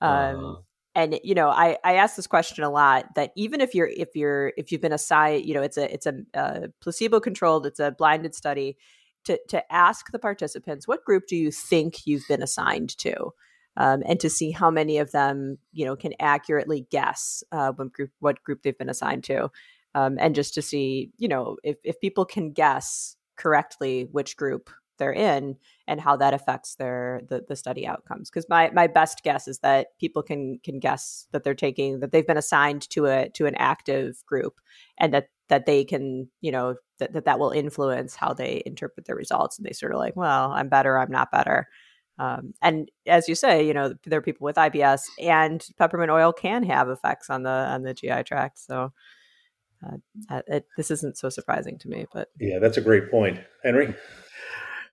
Um, 0.00 0.44
uh. 0.44 0.54
And 0.94 1.20
you 1.22 1.34
know, 1.34 1.48
I 1.48 1.78
I 1.84 1.94
ask 1.94 2.16
this 2.16 2.26
question 2.26 2.64
a 2.64 2.70
lot. 2.70 3.14
That 3.14 3.32
even 3.36 3.60
if 3.60 3.74
you're 3.74 3.88
if 3.88 4.10
you're 4.14 4.52
if 4.56 4.72
you've 4.72 4.82
been 4.82 4.92
assigned, 4.92 5.46
you 5.46 5.54
know, 5.54 5.62
it's 5.62 5.78
a 5.78 5.92
it's 5.92 6.06
a, 6.06 6.14
a 6.34 6.68
placebo 6.80 7.20
controlled, 7.20 7.66
it's 7.66 7.80
a 7.80 7.92
blinded 7.92 8.34
study. 8.34 8.76
To 9.26 9.38
to 9.50 9.72
ask 9.72 10.10
the 10.10 10.18
participants, 10.18 10.88
what 10.88 11.04
group 11.04 11.28
do 11.28 11.36
you 11.36 11.52
think 11.52 12.06
you've 12.06 12.26
been 12.28 12.42
assigned 12.42 12.96
to? 12.98 13.32
Um, 13.76 14.02
and 14.06 14.20
to 14.20 14.30
see 14.30 14.50
how 14.50 14.70
many 14.70 14.98
of 14.98 15.12
them 15.12 15.58
you 15.72 15.84
know 15.84 15.96
can 15.96 16.12
accurately 16.20 16.86
guess 16.90 17.42
uh, 17.52 17.72
what 17.72 17.92
group 17.92 18.10
what 18.20 18.42
group 18.42 18.62
they've 18.62 18.78
been 18.78 18.88
assigned 18.90 19.24
to, 19.24 19.50
um, 19.94 20.16
and 20.18 20.34
just 20.34 20.54
to 20.54 20.62
see 20.62 21.10
you 21.18 21.28
know 21.28 21.56
if 21.62 21.76
if 21.84 22.00
people 22.00 22.24
can 22.24 22.52
guess 22.52 23.16
correctly 23.36 24.08
which 24.12 24.36
group 24.36 24.70
they're 24.98 25.12
in 25.12 25.56
and 25.88 26.00
how 26.00 26.16
that 26.16 26.34
affects 26.34 26.76
their 26.76 27.22
the, 27.28 27.44
the 27.48 27.56
study 27.56 27.86
outcomes. 27.86 28.30
Because 28.30 28.48
my 28.48 28.70
my 28.72 28.86
best 28.86 29.22
guess 29.24 29.48
is 29.48 29.58
that 29.60 29.88
people 29.98 30.22
can 30.22 30.58
can 30.62 30.78
guess 30.78 31.26
that 31.32 31.42
they're 31.42 31.54
taking 31.54 32.00
that 32.00 32.12
they've 32.12 32.26
been 32.26 32.36
assigned 32.36 32.88
to 32.90 33.06
a 33.06 33.28
to 33.30 33.46
an 33.46 33.54
active 33.56 34.24
group 34.26 34.60
and 34.98 35.12
that 35.12 35.28
that 35.48 35.66
they 35.66 35.84
can 35.84 36.28
you 36.40 36.52
know 36.52 36.76
that 36.98 37.12
that, 37.12 37.24
that 37.24 37.38
will 37.38 37.50
influence 37.50 38.14
how 38.14 38.32
they 38.32 38.62
interpret 38.64 39.06
their 39.06 39.16
results. 39.16 39.58
And 39.58 39.66
they 39.66 39.72
sort 39.72 39.92
of 39.92 39.98
like 39.98 40.14
well 40.14 40.52
i'm 40.52 40.68
better 40.68 40.98
i'm 40.98 41.10
not 41.10 41.32
better 41.32 41.68
um, 42.18 42.52
and 42.62 42.90
as 43.06 43.28
you 43.28 43.34
say, 43.34 43.66
you 43.66 43.74
know, 43.74 43.94
there 44.04 44.18
are 44.18 44.22
people 44.22 44.44
with 44.44 44.56
IBS, 44.56 45.02
and 45.20 45.64
peppermint 45.78 46.10
oil 46.10 46.32
can 46.32 46.62
have 46.64 46.88
effects 46.88 47.30
on 47.30 47.42
the 47.42 47.50
on 47.50 47.82
the 47.82 47.94
GI 47.94 48.24
tract. 48.24 48.58
So 48.58 48.92
uh, 50.30 50.42
it, 50.46 50.66
this 50.76 50.90
isn't 50.90 51.16
so 51.16 51.28
surprising 51.28 51.78
to 51.78 51.88
me. 51.88 52.06
But 52.12 52.28
yeah, 52.38 52.58
that's 52.58 52.76
a 52.76 52.82
great 52.82 53.10
point, 53.10 53.40
Henry. 53.64 53.94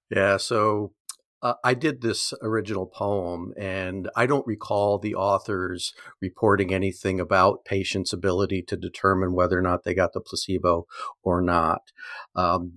Yeah. 0.10 0.38
So 0.38 0.94
uh, 1.42 1.54
I 1.64 1.74
did 1.74 2.02
this 2.02 2.34
original 2.42 2.86
poem, 2.86 3.54
and 3.58 4.10
I 4.16 4.26
don't 4.26 4.46
recall 4.46 4.98
the 4.98 5.16
authors 5.16 5.94
reporting 6.22 6.74
anything 6.74 7.20
about 7.20 7.66
patients' 7.66 8.14
ability 8.14 8.62
to 8.64 8.78
determine 8.78 9.34
whether 9.34 9.58
or 9.58 9.62
not 9.62 9.84
they 9.84 9.94
got 9.94 10.14
the 10.14 10.22
placebo 10.22 10.86
or 11.24 11.42
not. 11.42 11.92
Um, 12.36 12.74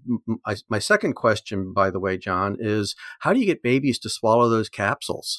my, 0.46 0.56
my 0.68 0.78
second 0.78 1.14
question, 1.14 1.72
by 1.72 1.90
the 1.90 2.00
way, 2.00 2.16
John, 2.16 2.56
is 2.58 2.94
how 3.20 3.32
do 3.32 3.40
you 3.40 3.46
get 3.46 3.62
babies 3.62 3.98
to 4.00 4.08
swallow 4.08 4.48
those 4.48 4.68
capsules? 4.68 5.38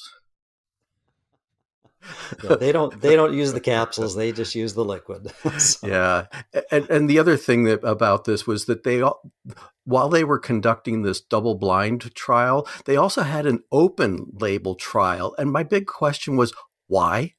Yeah, 2.42 2.56
they 2.56 2.72
don't 2.72 3.00
they 3.00 3.16
don't 3.16 3.34
use 3.34 3.52
the 3.52 3.60
capsules 3.60 4.14
they 4.14 4.32
just 4.32 4.54
use 4.54 4.74
the 4.74 4.84
liquid 4.84 5.32
so. 5.58 5.86
yeah 5.86 6.26
and 6.70 6.88
and 6.90 7.08
the 7.08 7.18
other 7.18 7.36
thing 7.36 7.64
that 7.64 7.82
about 7.84 8.24
this 8.24 8.46
was 8.46 8.66
that 8.66 8.82
they 8.82 9.02
while 9.84 10.08
they 10.08 10.24
were 10.24 10.38
conducting 10.38 11.02
this 11.02 11.20
double 11.20 11.54
blind 11.54 12.14
trial 12.14 12.66
they 12.84 12.96
also 12.96 13.22
had 13.22 13.46
an 13.46 13.62
open 13.72 14.26
label 14.32 14.74
trial 14.74 15.34
and 15.38 15.52
my 15.52 15.62
big 15.62 15.86
question 15.86 16.36
was 16.36 16.52
why 16.86 17.34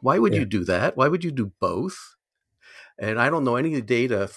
why 0.00 0.18
would 0.18 0.32
yeah. 0.32 0.40
you 0.40 0.46
do 0.46 0.64
that 0.64 0.96
why 0.96 1.08
would 1.08 1.24
you 1.24 1.30
do 1.30 1.52
both 1.60 2.16
and 2.98 3.20
i 3.20 3.28
don't 3.28 3.44
know 3.44 3.56
any 3.56 3.80
data 3.80 4.30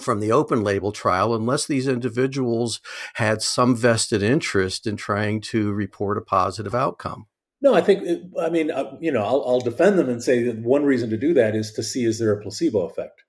from 0.00 0.20
the 0.20 0.32
open 0.32 0.62
label 0.62 0.92
trial 0.92 1.34
unless 1.34 1.66
these 1.66 1.88
individuals 1.88 2.80
had 3.14 3.42
some 3.42 3.74
vested 3.74 4.22
interest 4.22 4.86
in 4.86 4.96
trying 4.96 5.40
to 5.40 5.72
report 5.72 6.16
a 6.16 6.22
positive 6.22 6.74
outcome 6.74 7.26
no, 7.62 7.74
I 7.74 7.80
think, 7.80 8.06
I 8.40 8.50
mean, 8.50 8.70
uh, 8.70 8.96
you 9.00 9.12
know, 9.12 9.22
I'll, 9.22 9.44
I'll, 9.46 9.60
defend 9.60 9.98
them 9.98 10.08
and 10.08 10.22
say 10.22 10.42
that 10.44 10.58
one 10.58 10.84
reason 10.84 11.08
to 11.10 11.16
do 11.16 11.32
that 11.34 11.54
is 11.54 11.72
to 11.74 11.82
see 11.82 12.04
is 12.04 12.18
there 12.18 12.32
a 12.32 12.42
placebo 12.42 12.80
effect, 12.80 13.22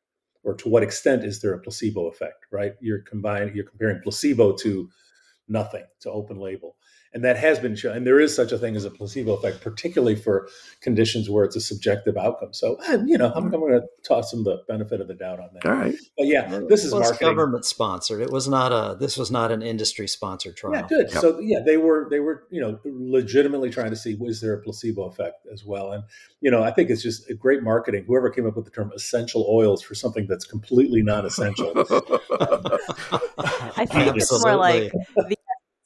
or 0.43 0.55
to 0.55 0.69
what 0.69 0.83
extent 0.83 1.23
is 1.23 1.41
there 1.41 1.53
a 1.53 1.59
placebo 1.59 2.07
effect, 2.07 2.47
right? 2.51 2.73
You're 2.81 3.01
combining, 3.01 3.55
you're 3.55 3.69
comparing 3.69 4.01
placebo 4.01 4.53
to 4.57 4.89
nothing, 5.47 5.85
to 6.01 6.11
open 6.11 6.39
label 6.39 6.75
and 7.13 7.23
that 7.23 7.37
has 7.37 7.59
been 7.59 7.75
shown. 7.75 7.95
And 7.95 8.07
there 8.07 8.19
is 8.19 8.35
such 8.35 8.51
a 8.51 8.57
thing 8.57 8.75
as 8.75 8.85
a 8.85 8.89
placebo 8.89 9.33
effect, 9.33 9.61
particularly 9.61 10.15
for 10.15 10.49
conditions 10.81 11.29
where 11.29 11.45
it's 11.45 11.55
a 11.55 11.61
subjective 11.61 12.17
outcome. 12.17 12.53
So, 12.53 12.77
you 13.05 13.17
know, 13.17 13.27
I'm, 13.27 13.45
mm-hmm. 13.45 13.53
I'm 13.53 13.59
going 13.59 13.73
to 13.73 13.87
toss 14.07 14.31
them 14.31 14.43
the 14.43 14.63
benefit 14.67 14.99
of 14.99 15.07
the 15.07 15.13
doubt 15.13 15.39
on 15.39 15.49
that. 15.53 15.65
All 15.65 15.75
right. 15.75 15.95
But 16.17 16.27
yeah, 16.27 16.61
this 16.67 16.83
is 16.83 16.93
well, 16.93 17.13
government 17.15 17.65
sponsored. 17.65 18.21
It 18.21 18.31
was 18.31 18.47
not 18.47 18.71
a. 18.71 18.95
This 18.97 19.17
was 19.17 19.31
not 19.31 19.51
an 19.51 19.61
industry 19.61 20.07
sponsored 20.07 20.57
trial. 20.57 20.75
Yeah, 20.75 20.87
good. 20.87 21.11
Yep. 21.11 21.21
So 21.21 21.39
yeah, 21.39 21.59
they 21.65 21.77
were 21.77 22.07
they 22.09 22.19
were 22.19 22.45
you 22.49 22.61
know 22.61 22.79
legitimately 22.83 23.69
trying 23.69 23.91
to 23.91 23.95
see 23.95 24.15
was 24.15 24.41
there 24.41 24.53
a 24.53 24.61
placebo 24.61 25.03
effect 25.03 25.45
as 25.51 25.63
well. 25.63 25.91
And 25.91 26.03
you 26.41 26.51
know, 26.51 26.63
I 26.63 26.71
think 26.71 26.89
it's 26.89 27.03
just 27.03 27.29
a 27.29 27.33
great 27.33 27.63
marketing. 27.63 28.05
Whoever 28.07 28.29
came 28.29 28.47
up 28.47 28.55
with 28.55 28.65
the 28.65 28.71
term 28.71 28.91
essential 28.95 29.45
oils 29.49 29.81
for 29.81 29.95
something 29.95 30.27
that's 30.27 30.45
completely 30.45 31.01
non-essential. 31.01 31.73
I 33.77 33.85
think 33.85 34.17
it's 34.17 34.31
more 34.43 34.55
like 34.55 34.91
the 35.15 35.35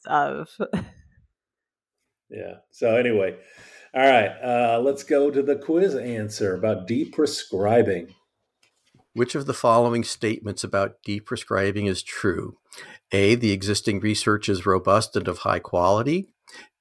of 0.06 0.48
yeah. 2.30 2.56
So 2.70 2.96
anyway, 2.96 3.36
all 3.94 4.06
right. 4.06 4.30
Uh, 4.42 4.80
let's 4.80 5.02
go 5.02 5.30
to 5.30 5.42
the 5.42 5.56
quiz 5.56 5.94
answer 5.94 6.54
about 6.54 6.86
deprescribing. 6.86 8.12
Which 9.14 9.34
of 9.34 9.46
the 9.46 9.54
following 9.54 10.04
statements 10.04 10.62
about 10.62 11.02
deprescribing 11.06 11.88
is 11.88 12.02
true? 12.02 12.58
A. 13.10 13.34
The 13.34 13.52
existing 13.52 14.00
research 14.00 14.48
is 14.48 14.66
robust 14.66 15.16
and 15.16 15.26
of 15.26 15.38
high 15.38 15.58
quality. 15.58 16.28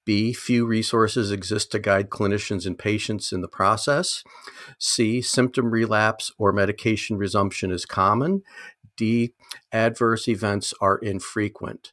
B. 0.05 0.33
Few 0.33 0.65
resources 0.65 1.31
exist 1.31 1.71
to 1.71 1.79
guide 1.79 2.09
clinicians 2.09 2.65
and 2.65 2.77
patients 2.77 3.33
in 3.33 3.41
the 3.41 3.47
process. 3.47 4.23
C. 4.79 5.21
Symptom 5.21 5.71
relapse 5.71 6.31
or 6.37 6.53
medication 6.53 7.17
resumption 7.17 7.71
is 7.71 7.85
common. 7.85 8.43
D. 8.95 9.33
Adverse 9.71 10.27
events 10.27 10.73
are 10.79 10.97
infrequent. 10.97 11.91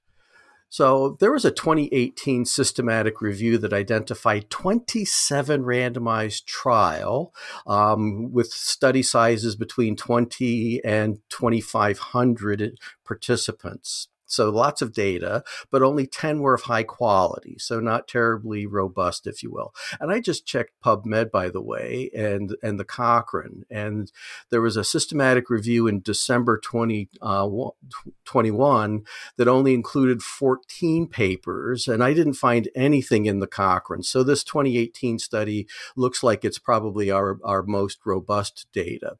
So 0.74 1.16
there 1.20 1.30
was 1.30 1.44
a 1.44 1.52
2018 1.52 2.46
systematic 2.46 3.20
review 3.20 3.58
that 3.58 3.72
identified 3.72 4.50
27 4.50 5.62
randomized 5.62 6.46
trial 6.46 7.32
um, 7.64 8.32
with 8.32 8.48
study 8.48 9.04
sizes 9.04 9.54
between 9.54 9.94
20 9.94 10.84
and 10.84 11.20
2,500 11.30 12.80
participants. 13.04 14.08
So 14.26 14.50
lots 14.50 14.82
of 14.82 14.92
data, 14.92 15.44
but 15.70 15.82
only 15.82 16.06
10 16.06 16.40
were 16.40 16.54
of 16.54 16.62
high 16.62 16.82
quality. 16.82 17.56
So 17.58 17.78
not 17.80 18.08
terribly 18.08 18.66
robust, 18.66 19.26
if 19.26 19.42
you 19.42 19.50
will. 19.50 19.74
And 20.00 20.10
I 20.12 20.20
just 20.20 20.46
checked 20.46 20.72
PubMed, 20.84 21.30
by 21.30 21.50
the 21.50 21.60
way, 21.60 22.10
and, 22.14 22.56
and 22.62 22.80
the 22.80 22.84
Cochrane. 22.84 23.64
And 23.70 24.10
there 24.50 24.60
was 24.60 24.76
a 24.76 24.84
systematic 24.84 25.48
review 25.50 25.86
in 25.86 26.00
December 26.00 26.58
2021 26.58 28.94
uh, 28.94 28.98
that 29.36 29.48
only 29.48 29.74
included 29.74 30.22
14 30.22 31.08
papers. 31.08 31.88
And 31.88 32.02
I 32.02 32.14
didn't 32.14 32.34
find 32.34 32.68
anything 32.74 33.26
in 33.26 33.40
the 33.40 33.46
Cochrane. 33.46 34.02
So 34.02 34.22
this 34.22 34.42
2018 34.44 35.18
study 35.18 35.66
looks 35.96 36.22
like 36.22 36.44
it's 36.44 36.58
probably 36.58 37.10
our, 37.10 37.38
our 37.44 37.62
most 37.62 37.98
robust 38.04 38.66
data. 38.72 39.16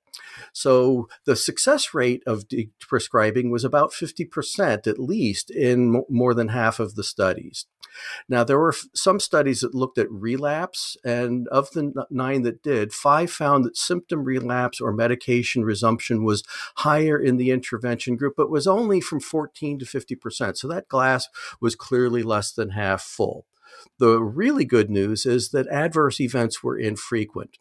So 0.53 1.09
the 1.25 1.37
success 1.37 1.95
rate 1.95 2.23
of 2.27 2.45
prescribing 2.81 3.51
was 3.51 3.65
about 3.65 3.93
50% 3.93 4.87
at 4.87 4.99
least 4.99 5.51
in 5.51 6.05
more 6.09 6.35
than 6.35 6.49
half 6.49 6.81
of 6.81 6.95
the 6.95 7.05
studies. 7.05 7.67
Now, 8.29 8.45
there 8.45 8.59
were 8.59 8.75
some 8.95 9.21
studies 9.21 9.61
that 9.61 9.75
looked 9.75 9.99
at 9.99 10.11
relapse, 10.11 10.97
and 11.05 11.47
of 11.49 11.71
the 11.71 12.07
nine 12.11 12.43
that 12.43 12.63
did, 12.63 12.93
five 12.93 13.31
found 13.31 13.65
that 13.65 13.77
symptom 13.77 14.25
relapse 14.25 14.81
or 14.81 14.93
medication 14.93 15.65
resumption 15.65 16.25
was 16.25 16.43
higher 16.79 17.19
in 17.19 17.37
the 17.37 17.51
intervention 17.51 18.17
group, 18.17 18.35
but 18.37 18.51
was 18.51 18.67
only 18.67 19.01
from 19.01 19.21
14 19.21 19.79
to 19.79 19.85
50%. 19.85 20.57
So 20.57 20.69
that 20.69 20.89
glass 20.89 21.29
was 21.61 21.77
clearly 21.77 22.23
less 22.23 22.53
than 22.53 22.71
half 22.71 23.03
full. 23.03 23.47
The 23.99 24.21
really 24.21 24.65
good 24.65 24.91
news 24.91 25.27
is 25.27 25.51
that 25.51 25.69
adverse 25.69 26.21
events 26.21 26.63
were 26.63 26.79
infrequent. 26.79 27.59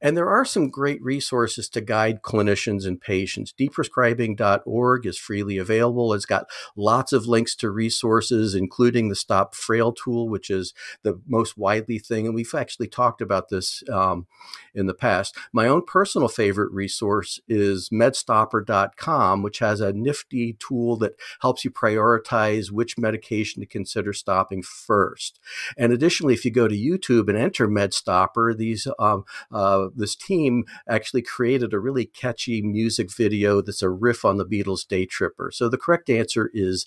And 0.00 0.16
there 0.16 0.28
are 0.28 0.44
some 0.44 0.70
great 0.70 1.02
resources 1.02 1.68
to 1.70 1.80
guide 1.80 2.22
clinicians 2.22 2.86
and 2.86 3.00
patients. 3.00 3.52
Deprescribing.org 3.58 5.06
is 5.06 5.18
freely 5.18 5.58
available. 5.58 6.12
It's 6.12 6.26
got 6.26 6.46
lots 6.76 7.12
of 7.12 7.26
links 7.26 7.54
to 7.56 7.70
resources, 7.70 8.54
including 8.54 9.08
the 9.08 9.14
STOPPFrail 9.14 9.96
tool, 9.96 10.28
which 10.28 10.50
is 10.50 10.74
the 11.02 11.20
most 11.26 11.56
widely 11.56 11.98
thing. 11.98 12.26
And 12.26 12.34
we've 12.34 12.54
actually 12.54 12.88
talked 12.88 13.20
about 13.20 13.48
this 13.48 13.82
um, 13.92 14.26
in 14.74 14.86
the 14.86 14.94
past. 14.94 15.36
My 15.52 15.66
own 15.66 15.82
personal 15.84 16.28
favorite 16.28 16.72
resource 16.72 17.40
is 17.48 17.88
medstopper.com, 17.90 19.42
which 19.42 19.58
has 19.58 19.80
a 19.80 19.92
nifty 19.92 20.54
tool 20.54 20.96
that 20.98 21.14
helps 21.40 21.64
you 21.64 21.70
prioritize 21.70 22.70
which 22.70 22.98
medication 22.98 23.60
to 23.60 23.66
consider 23.66 24.12
stopping 24.12 24.62
first. 24.62 25.38
And 25.76 25.92
additionally, 25.92 26.34
if 26.34 26.44
you 26.44 26.50
go 26.50 26.68
to 26.68 26.74
YouTube 26.74 27.28
and 27.28 27.38
enter 27.38 27.68
MedStopper, 27.68 28.56
these 28.56 28.86
um, 28.98 29.24
uh, 29.52 29.73
this 29.94 30.14
team 30.16 30.64
actually 30.88 31.22
created 31.22 31.72
a 31.72 31.78
really 31.78 32.06
catchy 32.06 32.62
music 32.62 33.14
video 33.14 33.60
that's 33.60 33.82
a 33.82 33.90
riff 33.90 34.24
on 34.24 34.36
the 34.36 34.46
Beatles' 34.46 34.86
Day 34.86 35.06
Tripper. 35.06 35.50
So 35.52 35.68
the 35.68 35.78
correct 35.78 36.10
answer 36.10 36.50
is 36.52 36.86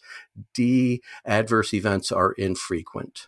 D. 0.53 1.01
Adverse 1.25 1.73
events 1.73 2.11
are 2.11 2.33
infrequent. 2.33 3.27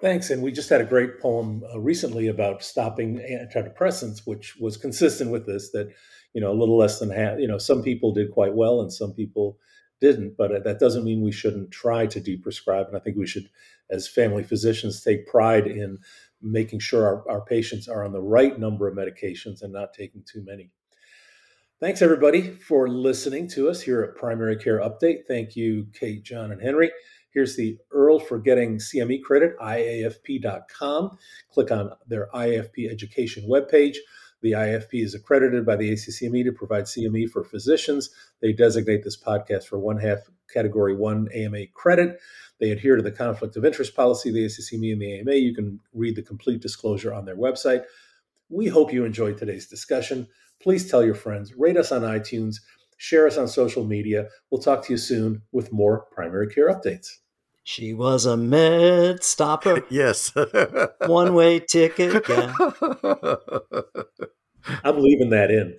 Thanks. 0.00 0.30
And 0.30 0.42
we 0.42 0.50
just 0.50 0.70
had 0.70 0.80
a 0.80 0.86
great 0.86 1.20
poem 1.20 1.62
uh, 1.72 1.78
recently 1.78 2.28
about 2.28 2.62
stopping 2.62 3.18
antidepressants, 3.18 4.20
which 4.24 4.56
was 4.56 4.78
consistent 4.78 5.30
with 5.30 5.44
this 5.46 5.70
that, 5.72 5.92
you 6.32 6.40
know, 6.40 6.50
a 6.50 6.56
little 6.56 6.78
less 6.78 6.98
than 6.98 7.10
half, 7.10 7.38
you 7.38 7.46
know, 7.46 7.58
some 7.58 7.82
people 7.82 8.12
did 8.12 8.30
quite 8.30 8.54
well 8.54 8.80
and 8.80 8.90
some 8.90 9.12
people 9.12 9.58
didn't. 10.00 10.38
But 10.38 10.54
uh, 10.54 10.58
that 10.60 10.80
doesn't 10.80 11.04
mean 11.04 11.20
we 11.20 11.32
shouldn't 11.32 11.70
try 11.70 12.06
to 12.06 12.20
deprescribe. 12.20 12.88
And 12.88 12.96
I 12.96 13.00
think 13.00 13.18
we 13.18 13.26
should, 13.26 13.50
as 13.90 14.08
family 14.08 14.42
physicians, 14.42 15.02
take 15.02 15.26
pride 15.26 15.66
in 15.66 15.98
making 16.42 16.78
sure 16.80 17.06
our, 17.06 17.30
our 17.30 17.44
patients 17.44 17.88
are 17.88 18.04
on 18.04 18.12
the 18.12 18.20
right 18.20 18.58
number 18.58 18.88
of 18.88 18.96
medications 18.96 19.62
and 19.62 19.72
not 19.72 19.92
taking 19.92 20.22
too 20.30 20.42
many. 20.44 20.70
Thanks, 21.80 22.02
everybody, 22.02 22.50
for 22.50 22.88
listening 22.88 23.48
to 23.50 23.70
us 23.70 23.80
here 23.80 24.02
at 24.02 24.14
Primary 24.14 24.56
Care 24.56 24.80
Update. 24.80 25.20
Thank 25.26 25.56
you, 25.56 25.86
Kate, 25.98 26.22
John, 26.22 26.52
and 26.52 26.60
Henry. 26.60 26.90
Here's 27.32 27.56
the 27.56 27.78
URL 27.94 28.26
for 28.26 28.38
getting 28.38 28.78
CME 28.78 29.22
credit, 29.22 29.58
IAFP.com. 29.58 31.16
Click 31.50 31.70
on 31.70 31.92
their 32.06 32.28
IAFP 32.34 32.90
education 32.90 33.48
webpage. 33.48 33.96
The 34.42 34.52
IFP 34.52 35.04
is 35.04 35.14
accredited 35.14 35.64
by 35.64 35.76
the 35.76 35.90
ACCME 35.92 36.44
to 36.44 36.52
provide 36.52 36.84
CME 36.84 37.30
for 37.30 37.44
physicians. 37.44 38.10
They 38.40 38.52
designate 38.52 39.04
this 39.04 39.20
podcast 39.20 39.64
for 39.64 39.78
one 39.78 39.98
half 39.98 40.18
Category 40.52 40.96
1 40.96 41.28
AMA 41.32 41.66
credit. 41.74 42.18
They 42.60 42.70
adhere 42.70 42.96
to 42.96 43.02
the 43.02 43.10
conflict 43.10 43.56
of 43.56 43.64
interest 43.64 43.96
policy, 43.96 44.30
the 44.30 44.44
ACCME 44.44 44.92
and 44.92 45.00
the 45.02 45.20
AMA. 45.20 45.34
You 45.34 45.54
can 45.54 45.80
read 45.94 46.14
the 46.14 46.22
complete 46.22 46.60
disclosure 46.60 47.12
on 47.12 47.24
their 47.24 47.36
website. 47.36 47.84
We 48.50 48.66
hope 48.66 48.92
you 48.92 49.04
enjoyed 49.04 49.38
today's 49.38 49.66
discussion. 49.66 50.28
Please 50.62 50.90
tell 50.90 51.02
your 51.02 51.14
friends, 51.14 51.54
rate 51.54 51.78
us 51.78 51.90
on 51.90 52.02
iTunes, 52.02 52.56
share 52.98 53.26
us 53.26 53.38
on 53.38 53.48
social 53.48 53.84
media. 53.84 54.28
We'll 54.50 54.60
talk 54.60 54.84
to 54.84 54.92
you 54.92 54.98
soon 54.98 55.42
with 55.52 55.72
more 55.72 56.06
primary 56.12 56.48
care 56.48 56.68
updates. 56.68 57.08
She 57.64 57.94
was 57.94 58.26
a 58.26 58.36
med 58.36 59.22
stopper. 59.22 59.84
yes. 59.90 60.32
One 61.06 61.34
way 61.34 61.60
ticket. 61.60 62.28
Yeah. 62.28 62.52
I'm 64.84 65.00
leaving 65.00 65.30
that 65.30 65.50
in. 65.50 65.76